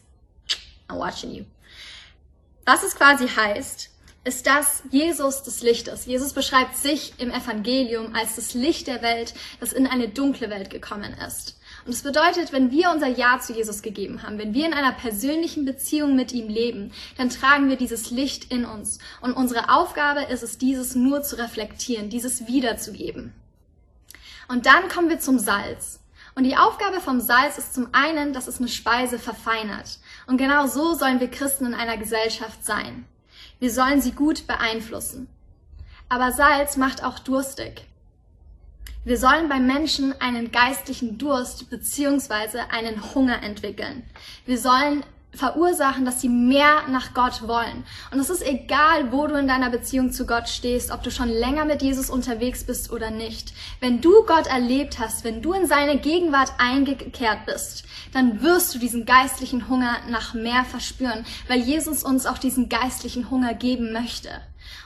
I'm 0.89 0.98
watching 0.98 1.32
you. 1.32 1.43
Was 2.65 2.82
es 2.82 2.95
quasi 2.95 3.28
heißt, 3.28 3.91
ist, 4.24 4.48
dass 4.48 4.82
Jesus 4.89 5.43
das 5.43 5.62
Licht 5.62 5.88
ist. 5.88 6.08
Jesus 6.08 6.34
beschreibt 6.34 6.76
sich 6.76 7.13
im 7.19 7.30
Evangelium 7.30 8.15
als 8.15 8.36
das 8.36 8.56
Licht 8.56 8.88
der 8.88 9.04
Welt, 9.04 9.36
das 9.60 9.74
in 9.74 9.86
eine 9.86 10.10
dunkle 10.10 10.50
Welt 10.50 10.71
gekommen 10.71 11.15
ist. 11.28 11.60
Und 11.86 11.93
es 11.93 12.02
bedeutet, 12.02 12.52
wenn 12.52 12.71
wir 12.71 12.89
unser 12.89 13.08
Ja 13.08 13.39
zu 13.39 13.54
Jesus 13.54 13.84
gegeben 13.84 14.24
haben, 14.24 14.39
wenn 14.39 14.56
wir 14.56 14.65
in 14.65 14.74
einer 14.74 14.91
persönlichen 14.91 15.65
Beziehung 15.65 16.15
mit 16.15 16.32
ihm 16.32 16.50
leben, 16.50 16.91
dann 17.15 17.30
tragen 17.30 17.69
wir 17.69 17.78
dieses 17.78 18.10
Licht 18.10 18.52
in 18.52 18.65
uns. 18.65 18.98
Und 19.21 19.34
unsere 19.34 19.69
Aufgabe 19.69 20.24
ist 20.24 20.41
es, 20.41 20.58
dieses 20.58 20.95
nur 20.95 21.21
zu 21.21 21.38
reflektieren, 21.38 22.10
dieses 22.10 22.48
wiederzugeben. 22.48 23.34
Und 24.48 24.65
dann 24.65 24.88
kommen 24.89 25.10
wir 25.10 25.19
zum 25.19 25.38
Salz. 25.38 26.00
Und 26.34 26.43
die 26.43 26.58
Aufgabe 26.58 27.00
vom 27.02 27.21
Salz 27.21 27.60
ist 27.60 27.76
zum 27.76 27.89
einen, 27.93 28.34
dass 28.34 28.48
es 28.48 28.58
eine 28.60 28.67
Speise 28.67 29.19
verfeinert. 29.19 30.00
Und 30.26 30.38
genau 30.38 30.65
so 30.65 30.95
sollen 30.95 31.19
wir 31.19 31.30
Christen 31.30 31.67
in 31.67 31.74
einer 31.76 31.98
Gesellschaft 31.98 32.65
sein. 32.65 33.06
Wir 33.60 33.71
sollen 33.71 34.02
sie 34.02 34.12
gut 34.12 34.48
beeinflussen. 34.48 35.30
Aber 36.10 36.32
Salz 36.32 36.78
macht 36.78 37.04
auch 37.04 37.19
durstig. 37.19 37.86
Wir 39.05 39.19
sollen 39.19 39.49
beim 39.49 39.67
Menschen 39.67 40.19
einen 40.19 40.51
geistlichen 40.51 41.19
Durst 41.19 41.69
beziehungsweise 41.69 42.71
einen 42.71 43.13
Hunger 43.13 43.43
entwickeln. 43.43 44.01
Wir 44.47 44.57
sollen 44.57 45.03
verursachen, 45.31 46.05
dass 46.05 46.21
sie 46.21 46.29
mehr 46.29 46.87
nach 46.89 47.13
Gott 47.13 47.47
wollen. 47.47 47.83
Und 48.11 48.17
es 48.17 48.31
ist 48.31 48.43
egal, 48.43 49.11
wo 49.11 49.27
du 49.27 49.35
in 49.35 49.47
deiner 49.47 49.69
Beziehung 49.69 50.11
zu 50.11 50.25
Gott 50.25 50.49
stehst, 50.49 50.89
ob 50.89 51.03
du 51.03 51.11
schon 51.11 51.29
länger 51.29 51.65
mit 51.65 51.83
Jesus 51.83 52.09
unterwegs 52.09 52.63
bist 52.63 52.91
oder 52.91 53.11
nicht. 53.11 53.53
Wenn 53.79 54.01
du 54.01 54.23
Gott 54.25 54.47
erlebt 54.47 54.97
hast, 54.97 55.23
wenn 55.23 55.43
du 55.43 55.53
in 55.53 55.67
seine 55.67 55.99
Gegenwart 55.99 56.53
eingekehrt 56.57 57.45
bist, 57.45 57.83
dann 58.11 58.41
wirst 58.41 58.73
du 58.73 58.79
diesen 58.79 59.05
geistlichen 59.05 59.69
Hunger 59.69 59.97
nach 60.09 60.33
mehr 60.33 60.65
verspüren, 60.65 61.25
weil 61.47 61.59
Jesus 61.59 62.03
uns 62.03 62.25
auch 62.25 62.39
diesen 62.39 62.69
geistlichen 62.69 63.29
Hunger 63.29 63.53
geben 63.53 63.93
möchte. 63.93 64.29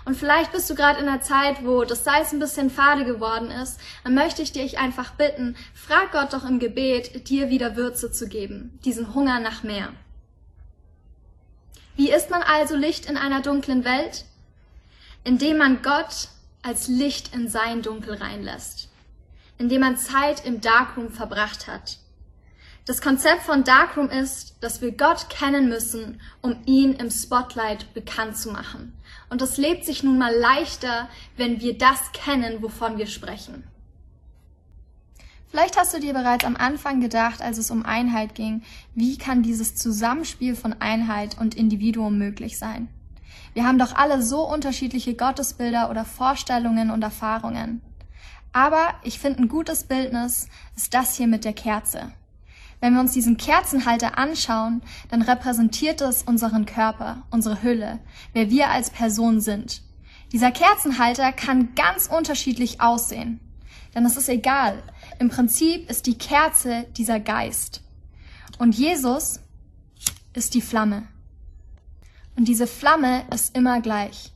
Und 0.05 0.15
vielleicht 0.15 0.51
bist 0.51 0.69
du 0.69 0.75
gerade 0.75 0.99
in 0.99 1.07
einer 1.07 1.21
Zeit, 1.21 1.65
wo 1.65 1.83
das 1.83 2.03
Salz 2.03 2.31
ein 2.31 2.39
bisschen 2.39 2.69
fade 2.69 3.05
geworden 3.05 3.51
ist, 3.51 3.79
dann 4.03 4.15
möchte 4.15 4.41
ich 4.41 4.51
dich 4.51 4.79
einfach 4.79 5.11
bitten, 5.13 5.55
frag 5.73 6.11
Gott 6.11 6.33
doch 6.33 6.47
im 6.47 6.59
Gebet, 6.59 7.29
dir 7.29 7.49
wieder 7.49 7.75
Würze 7.75 8.11
zu 8.11 8.27
geben, 8.27 8.79
diesen 8.85 9.13
Hunger 9.13 9.39
nach 9.39 9.63
mehr. 9.63 9.89
Wie 11.95 12.11
ist 12.11 12.29
man 12.29 12.41
also 12.43 12.75
Licht 12.75 13.07
in 13.07 13.17
einer 13.17 13.41
dunklen 13.41 13.83
Welt? 13.83 14.25
Indem 15.25 15.57
man 15.57 15.81
Gott 15.81 16.29
als 16.61 16.87
Licht 16.87 17.33
in 17.33 17.49
sein 17.49 17.81
Dunkel 17.81 18.15
reinlässt. 18.15 18.89
Indem 19.57 19.81
man 19.81 19.97
Zeit 19.97 20.45
im 20.45 20.61
Darkroom 20.61 21.11
verbracht 21.11 21.67
hat. 21.67 21.97
Das 22.85 23.01
Konzept 23.01 23.43
von 23.43 23.63
Darkroom 23.63 24.09
ist, 24.09 24.55
dass 24.61 24.81
wir 24.81 24.91
Gott 24.91 25.29
kennen 25.29 25.69
müssen, 25.69 26.19
um 26.41 26.55
ihn 26.65 26.93
im 26.93 27.11
Spotlight 27.11 27.93
bekannt 27.93 28.37
zu 28.37 28.51
machen. 28.51 28.93
Und 29.29 29.41
das 29.41 29.57
lebt 29.57 29.85
sich 29.85 30.03
nun 30.03 30.17
mal 30.17 30.33
leichter, 30.33 31.07
wenn 31.37 31.61
wir 31.61 31.77
das 31.77 32.11
kennen, 32.13 32.61
wovon 32.61 32.97
wir 32.97 33.07
sprechen. 33.07 33.63
Vielleicht 35.49 35.77
hast 35.77 35.95
du 35.95 35.99
dir 35.99 36.13
bereits 36.13 36.45
am 36.45 36.55
Anfang 36.55 37.01
gedacht, 37.01 37.41
als 37.41 37.57
es 37.57 37.71
um 37.71 37.83
Einheit 37.83 38.35
ging, 38.35 38.61
wie 38.93 39.17
kann 39.17 39.41
dieses 39.41 39.75
Zusammenspiel 39.75 40.55
von 40.55 40.73
Einheit 40.79 41.37
und 41.39 41.55
Individuum 41.55 42.19
möglich 42.19 42.59
sein? 42.59 42.87
Wir 43.53 43.65
haben 43.65 43.79
doch 43.79 43.95
alle 43.95 44.21
so 44.21 44.47
unterschiedliche 44.47 45.15
Gottesbilder 45.15 45.89
oder 45.89 46.05
Vorstellungen 46.05 46.91
und 46.91 47.01
Erfahrungen. 47.01 47.81
Aber 48.53 48.93
ich 49.03 49.19
finde, 49.19 49.41
ein 49.41 49.47
gutes 49.47 49.85
Bildnis 49.85 50.47
ist 50.75 50.93
das 50.93 51.17
hier 51.17 51.27
mit 51.27 51.45
der 51.45 51.53
Kerze. 51.53 52.11
Wenn 52.81 52.93
wir 52.93 53.01
uns 53.01 53.11
diesen 53.11 53.37
Kerzenhalter 53.37 54.17
anschauen, 54.17 54.81
dann 55.09 55.21
repräsentiert 55.21 56.01
es 56.01 56.23
unseren 56.23 56.65
Körper, 56.65 57.23
unsere 57.29 57.61
Hülle, 57.61 57.99
wer 58.33 58.49
wir 58.49 58.69
als 58.69 58.89
Person 58.89 59.41
sind. 59.41 59.81
Dieser 60.31 60.51
Kerzenhalter 60.51 61.33
kann 61.33 61.75
ganz 61.75 62.07
unterschiedlich 62.07 62.81
aussehen. 62.81 63.39
Denn 63.95 64.05
es 64.05 64.15
ist 64.15 64.29
egal. 64.29 64.81
Im 65.19 65.29
Prinzip 65.29 65.89
ist 65.89 66.05
die 66.05 66.17
Kerze 66.17 66.85
dieser 66.95 67.19
Geist. 67.19 67.81
Und 68.59 68.75
Jesus 68.75 69.39
ist 70.33 70.53
die 70.53 70.61
Flamme. 70.61 71.07
Und 72.35 72.47
diese 72.47 72.67
Flamme 72.67 73.23
ist 73.33 73.57
immer 73.57 73.81
gleich. 73.81 74.31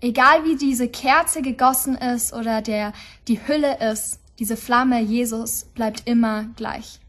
Egal 0.00 0.44
wie 0.44 0.56
diese 0.56 0.88
Kerze 0.88 1.42
gegossen 1.42 1.96
ist 1.96 2.32
oder 2.32 2.62
der 2.62 2.92
die 3.26 3.40
Hülle 3.46 3.78
ist, 3.90 4.20
diese 4.38 4.56
Flamme 4.56 5.00
Jesus 5.00 5.64
bleibt 5.74 6.06
immer 6.06 6.44
gleich. 6.56 7.00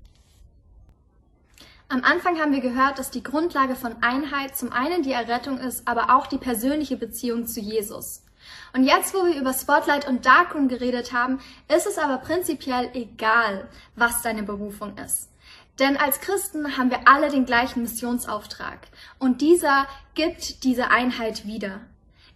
Am 1.88 2.04
Anfang 2.04 2.40
haben 2.40 2.52
wir 2.52 2.62
gehört, 2.62 2.98
dass 2.98 3.12
die 3.12 3.22
Grundlage 3.22 3.76
von 3.76 4.02
Einheit 4.02 4.58
zum 4.58 4.72
einen 4.72 5.04
die 5.04 5.12
Errettung 5.12 5.60
ist, 5.60 5.88
aber 5.88 6.16
auch 6.16 6.26
die 6.26 6.40
persönliche 6.40 6.98
Beziehung 6.98 7.46
zu 7.46 7.60
Jesus. 7.60 8.24
Und 8.74 8.84
jetzt, 8.86 9.14
wo 9.14 9.26
wir 9.26 9.40
über 9.40 9.54
Spotlight 9.54 10.08
und 10.08 10.26
Darkroom 10.26 10.68
geredet 10.68 11.14
haben, 11.14 11.40
ist 11.74 11.86
es 11.86 12.00
aber 12.00 12.18
prinzipiell 12.18 12.90
egal, 12.94 13.68
was 13.96 14.24
deine 14.24 14.44
Berufung 14.44 14.98
ist. 14.98 15.30
Denn 15.78 15.98
als 15.98 16.22
Christen 16.22 16.78
haben 16.78 16.90
wir 16.90 17.08
alle 17.08 17.30
den 17.30 17.46
gleichen 17.46 17.84
Missionsauftrag. 17.84 18.80
Und 19.20 19.42
dieser 19.42 19.88
gibt 20.16 20.64
diese 20.64 20.90
Einheit 20.90 21.46
wieder. 21.46 21.82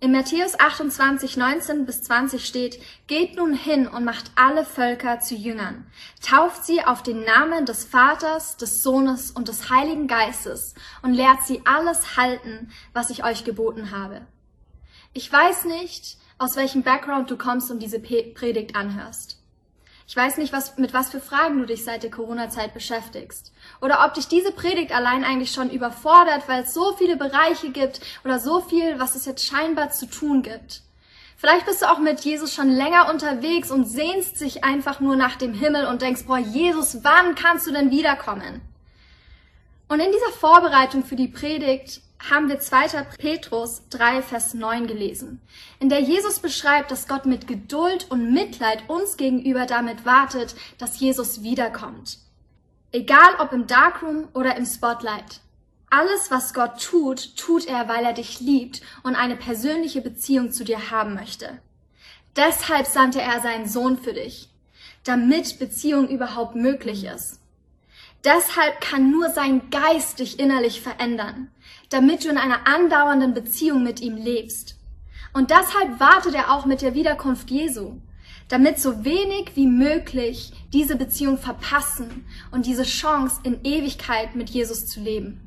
In 0.02 0.14
Matthäus 0.14 0.58
28, 0.58 1.36
19 1.36 1.86
bis 1.86 2.04
20 2.04 2.46
steht, 2.46 2.82
Geht 3.08 3.36
nun 3.36 3.54
hin 3.54 3.86
und 3.86 4.06
macht 4.06 4.32
alle 4.36 4.64
Völker 4.64 5.20
zu 5.20 5.36
Jüngern. 5.36 5.92
Tauft 6.22 6.64
sie 6.66 6.82
auf 6.82 7.04
den 7.04 7.26
Namen 7.26 7.66
des 7.66 7.84
Vaters, 7.84 8.56
des 8.56 8.82
Sohnes 8.82 9.30
und 9.30 9.50
des 9.50 9.70
Heiligen 9.70 10.08
Geistes 10.08 10.74
und 11.02 11.14
lehrt 11.14 11.44
sie 11.46 11.64
alles 11.66 12.16
halten, 12.16 12.72
was 12.94 13.10
ich 13.10 13.26
euch 13.26 13.44
geboten 13.44 13.92
habe. 13.92 14.22
Ich 15.12 15.30
weiß 15.30 15.66
nicht, 15.66 16.18
aus 16.38 16.56
welchem 16.56 16.84
Background 16.84 17.30
du 17.30 17.38
kommst 17.38 17.70
und 17.70 17.80
diese 17.80 18.00
Predigt 18.00 18.78
anhörst. 18.78 19.39
Ich 20.10 20.16
weiß 20.16 20.38
nicht, 20.38 20.52
was, 20.52 20.76
mit 20.80 20.92
was 20.92 21.12
für 21.12 21.20
Fragen 21.20 21.60
du 21.60 21.68
dich 21.68 21.84
seit 21.84 22.02
der 22.02 22.10
Corona-Zeit 22.10 22.74
beschäftigst. 22.74 23.54
Oder 23.80 24.04
ob 24.04 24.16
dich 24.16 24.28
diese 24.28 24.52
Predigt 24.52 24.92
allein 24.92 25.24
eigentlich 25.24 25.52
schon 25.52 25.70
überfordert, 25.70 26.48
weil 26.48 26.64
es 26.64 26.74
so 26.74 26.96
viele 26.98 27.16
Bereiche 27.16 27.70
gibt 27.70 28.02
oder 28.26 28.40
so 28.40 28.60
viel, 28.60 29.00
was 29.00 29.14
es 29.14 29.26
jetzt 29.26 29.46
scheinbar 29.46 29.92
zu 29.92 30.08
tun 30.08 30.42
gibt. 30.42 30.82
Vielleicht 31.38 31.68
bist 31.68 31.84
du 31.84 31.92
auch 31.92 32.00
mit 32.00 32.22
Jesus 32.22 32.56
schon 32.56 32.70
länger 32.70 33.08
unterwegs 33.12 33.70
und 33.70 33.86
sehnst 33.86 34.42
dich 34.42 34.64
einfach 34.64 35.00
nur 35.00 35.16
nach 35.16 35.36
dem 35.36 35.54
Himmel 35.54 35.86
und 35.86 36.02
denkst, 36.02 36.26
boah, 36.26 36.40
Jesus, 36.40 37.04
wann 37.04 37.36
kannst 37.36 37.68
du 37.68 37.72
denn 37.72 37.92
wiederkommen? 37.92 38.62
Und 39.90 40.00
in 40.00 40.12
dieser 40.12 40.32
Vorbereitung 40.38 41.04
für 41.04 41.16
die 41.16 41.28
Predigt 41.28 42.02
haben 42.30 42.48
wir 42.48 42.60
2. 42.60 43.06
Petrus 43.18 43.82
3, 43.90 44.22
Vers 44.22 44.54
9 44.54 44.86
gelesen, 44.86 45.42
in 45.80 45.90
der 45.90 46.00
Jesus 46.00 46.38
beschreibt, 46.40 46.92
dass 46.92 47.08
Gott 47.08 47.26
mit 47.26 47.48
Geduld 47.48 48.06
und 48.12 48.32
Mitleid 48.32 48.88
uns 48.88 49.18
gegenüber 49.18 49.66
damit 49.66 50.06
wartet, 50.06 50.56
dass 50.78 51.00
Jesus 51.00 51.42
wiederkommt. 51.42 52.20
Egal 52.92 53.36
ob 53.40 53.52
im 53.52 53.66
Darkroom 53.66 54.28
oder 54.36 54.56
im 54.58 54.66
Spotlight. 54.66 55.42
Alles, 55.90 56.30
was 56.30 56.54
Gott 56.54 56.80
tut, 56.80 57.36
tut 57.36 57.66
er, 57.66 57.90
weil 57.90 58.06
er 58.06 58.14
dich 58.14 58.40
liebt 58.40 58.82
und 59.02 59.16
eine 59.16 59.36
persönliche 59.36 60.02
Beziehung 60.02 60.52
zu 60.52 60.64
dir 60.64 60.92
haben 60.92 61.16
möchte. 61.16 61.60
Deshalb 62.36 62.86
sandte 62.86 63.22
er 63.22 63.42
seinen 63.42 63.68
Sohn 63.68 63.98
für 63.98 64.14
dich, 64.14 64.50
damit 65.04 65.58
Beziehung 65.58 66.08
überhaupt 66.10 66.54
möglich 66.54 67.06
ist. 67.06 67.40
Deshalb 68.26 68.82
kann 68.82 69.12
nur 69.12 69.30
sein 69.30 69.70
Geist 69.70 70.20
dich 70.20 70.40
innerlich 70.40 70.82
verändern, 70.82 71.50
damit 71.90 72.26
du 72.26 72.30
in 72.30 72.38
einer 72.38 72.68
andauernden 72.68 73.34
Beziehung 73.34 73.84
mit 73.84 74.02
ihm 74.02 74.18
lebst. 74.18 74.78
Und 75.34 75.52
deshalb 75.52 76.00
wartet 76.00 76.36
er 76.36 76.54
auch 76.54 76.66
mit 76.66 76.82
der 76.82 76.96
Wiederkunft 76.96 77.50
Jesu, 77.50 78.02
damit 78.50 78.80
so 78.80 79.06
wenig 79.06 79.52
wie 79.56 79.68
möglich 79.68 80.52
diese 80.74 80.96
Beziehung 80.96 81.38
verpassen 81.38 82.26
und 82.52 82.66
diese 82.66 82.84
Chance 82.84 83.40
in 83.44 83.64
Ewigkeit 83.64 84.36
mit 84.36 84.50
Jesus 84.50 84.88
zu 84.88 85.00
leben. 85.00 85.40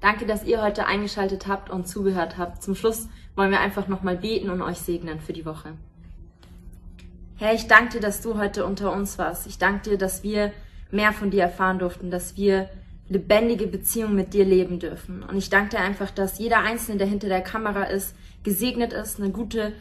Danke, 0.00 0.24
dass 0.24 0.44
ihr 0.44 0.62
heute 0.62 0.86
eingeschaltet 0.86 1.46
habt 1.46 1.68
und 1.68 1.86
zugehört 1.86 2.38
habt. 2.38 2.62
Zum 2.62 2.74
Schluss 2.74 3.08
wollen 3.34 3.50
wir 3.50 3.60
einfach 3.60 3.86
nochmal 3.86 4.16
beten 4.16 4.48
und 4.48 4.62
euch 4.62 4.78
segnen 4.78 5.20
für 5.20 5.34
die 5.34 5.44
Woche. 5.44 5.74
Herr, 7.36 7.54
ich 7.54 7.66
danke 7.66 7.94
dir, 7.94 8.00
dass 8.00 8.22
du 8.22 8.38
heute 8.38 8.64
unter 8.64 8.92
uns 8.92 9.18
warst. 9.18 9.46
Ich 9.46 9.58
danke 9.58 9.90
dir, 9.90 9.98
dass 9.98 10.22
wir 10.22 10.52
mehr 10.92 11.12
von 11.12 11.30
dir 11.30 11.42
erfahren 11.42 11.78
durften, 11.78 12.10
dass 12.10 12.36
wir 12.36 12.68
lebendige 13.08 13.66
Beziehungen 13.66 14.14
mit 14.14 14.34
dir 14.34 14.44
leben 14.44 14.78
dürfen. 14.78 15.22
Und 15.22 15.36
ich 15.36 15.50
danke 15.50 15.76
dir 15.76 15.82
einfach, 15.82 16.10
dass 16.10 16.38
jeder 16.38 16.58
Einzelne, 16.58 16.98
der 16.98 17.06
hinter 17.08 17.28
der 17.28 17.42
Kamera 17.42 17.84
ist, 17.84 18.14
gesegnet 18.44 18.92
ist, 18.92 19.20
eine 19.20 19.30
gute 19.30 19.72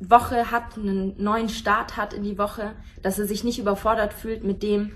Woche 0.00 0.50
hat, 0.50 0.76
einen 0.76 1.14
neuen 1.22 1.48
Start 1.48 1.96
hat 1.96 2.12
in 2.12 2.22
die 2.22 2.38
Woche, 2.38 2.72
dass 3.02 3.18
er 3.18 3.26
sich 3.26 3.42
nicht 3.42 3.58
überfordert 3.58 4.12
fühlt 4.12 4.44
mit 4.44 4.62
dem, 4.62 4.92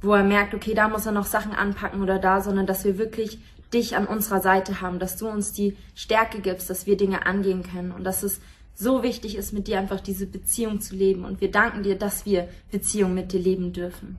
wo 0.00 0.14
er 0.14 0.24
merkt, 0.24 0.54
okay, 0.54 0.74
da 0.74 0.88
muss 0.88 1.06
er 1.06 1.12
noch 1.12 1.26
Sachen 1.26 1.52
anpacken 1.52 2.02
oder 2.02 2.18
da, 2.18 2.40
sondern 2.40 2.66
dass 2.66 2.84
wir 2.84 2.98
wirklich 2.98 3.38
dich 3.74 3.96
an 3.96 4.06
unserer 4.06 4.40
Seite 4.40 4.80
haben, 4.80 4.98
dass 4.98 5.16
du 5.16 5.28
uns 5.28 5.52
die 5.52 5.76
Stärke 5.94 6.40
gibst, 6.40 6.70
dass 6.70 6.86
wir 6.86 6.96
Dinge 6.96 7.26
angehen 7.26 7.62
können 7.62 7.92
und 7.92 8.04
dass 8.04 8.22
es 8.22 8.40
so 8.74 9.02
wichtig 9.02 9.36
ist, 9.36 9.52
mit 9.52 9.68
dir 9.68 9.78
einfach 9.78 10.00
diese 10.00 10.26
Beziehung 10.26 10.80
zu 10.80 10.94
leben. 10.94 11.24
Und 11.24 11.40
wir 11.40 11.50
danken 11.50 11.82
dir, 11.82 11.96
dass 11.96 12.26
wir 12.26 12.48
Beziehung 12.70 13.14
mit 13.14 13.32
dir 13.32 13.40
leben 13.40 13.72
dürfen. 13.72 14.18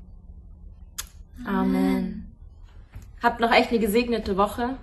Amen. 1.46 2.32
Habt 3.22 3.40
noch 3.40 3.52
echt 3.52 3.70
eine 3.70 3.80
gesegnete 3.80 4.38
Woche. 4.38 4.78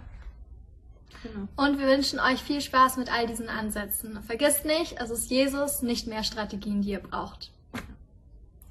Genau. 1.23 1.49
Und 1.57 1.79
wir 1.79 1.87
wünschen 1.87 2.21
euch 2.21 2.43
viel 2.43 2.61
Spaß 2.61 2.97
mit 2.97 3.13
all 3.13 3.27
diesen 3.27 3.49
Ansätzen. 3.49 4.23
Vergesst 4.23 4.65
nicht, 4.65 5.01
es 5.01 5.11
ist 5.11 5.31
Jesus, 5.31 5.83
nicht 5.83 6.07
mehr 6.07 6.23
Strategien, 6.23 6.83
die 6.83 6.91
ihr 6.91 7.01
braucht. 7.01 7.51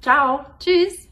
Ciao. 0.00 0.44
Tschüss. 0.60 1.03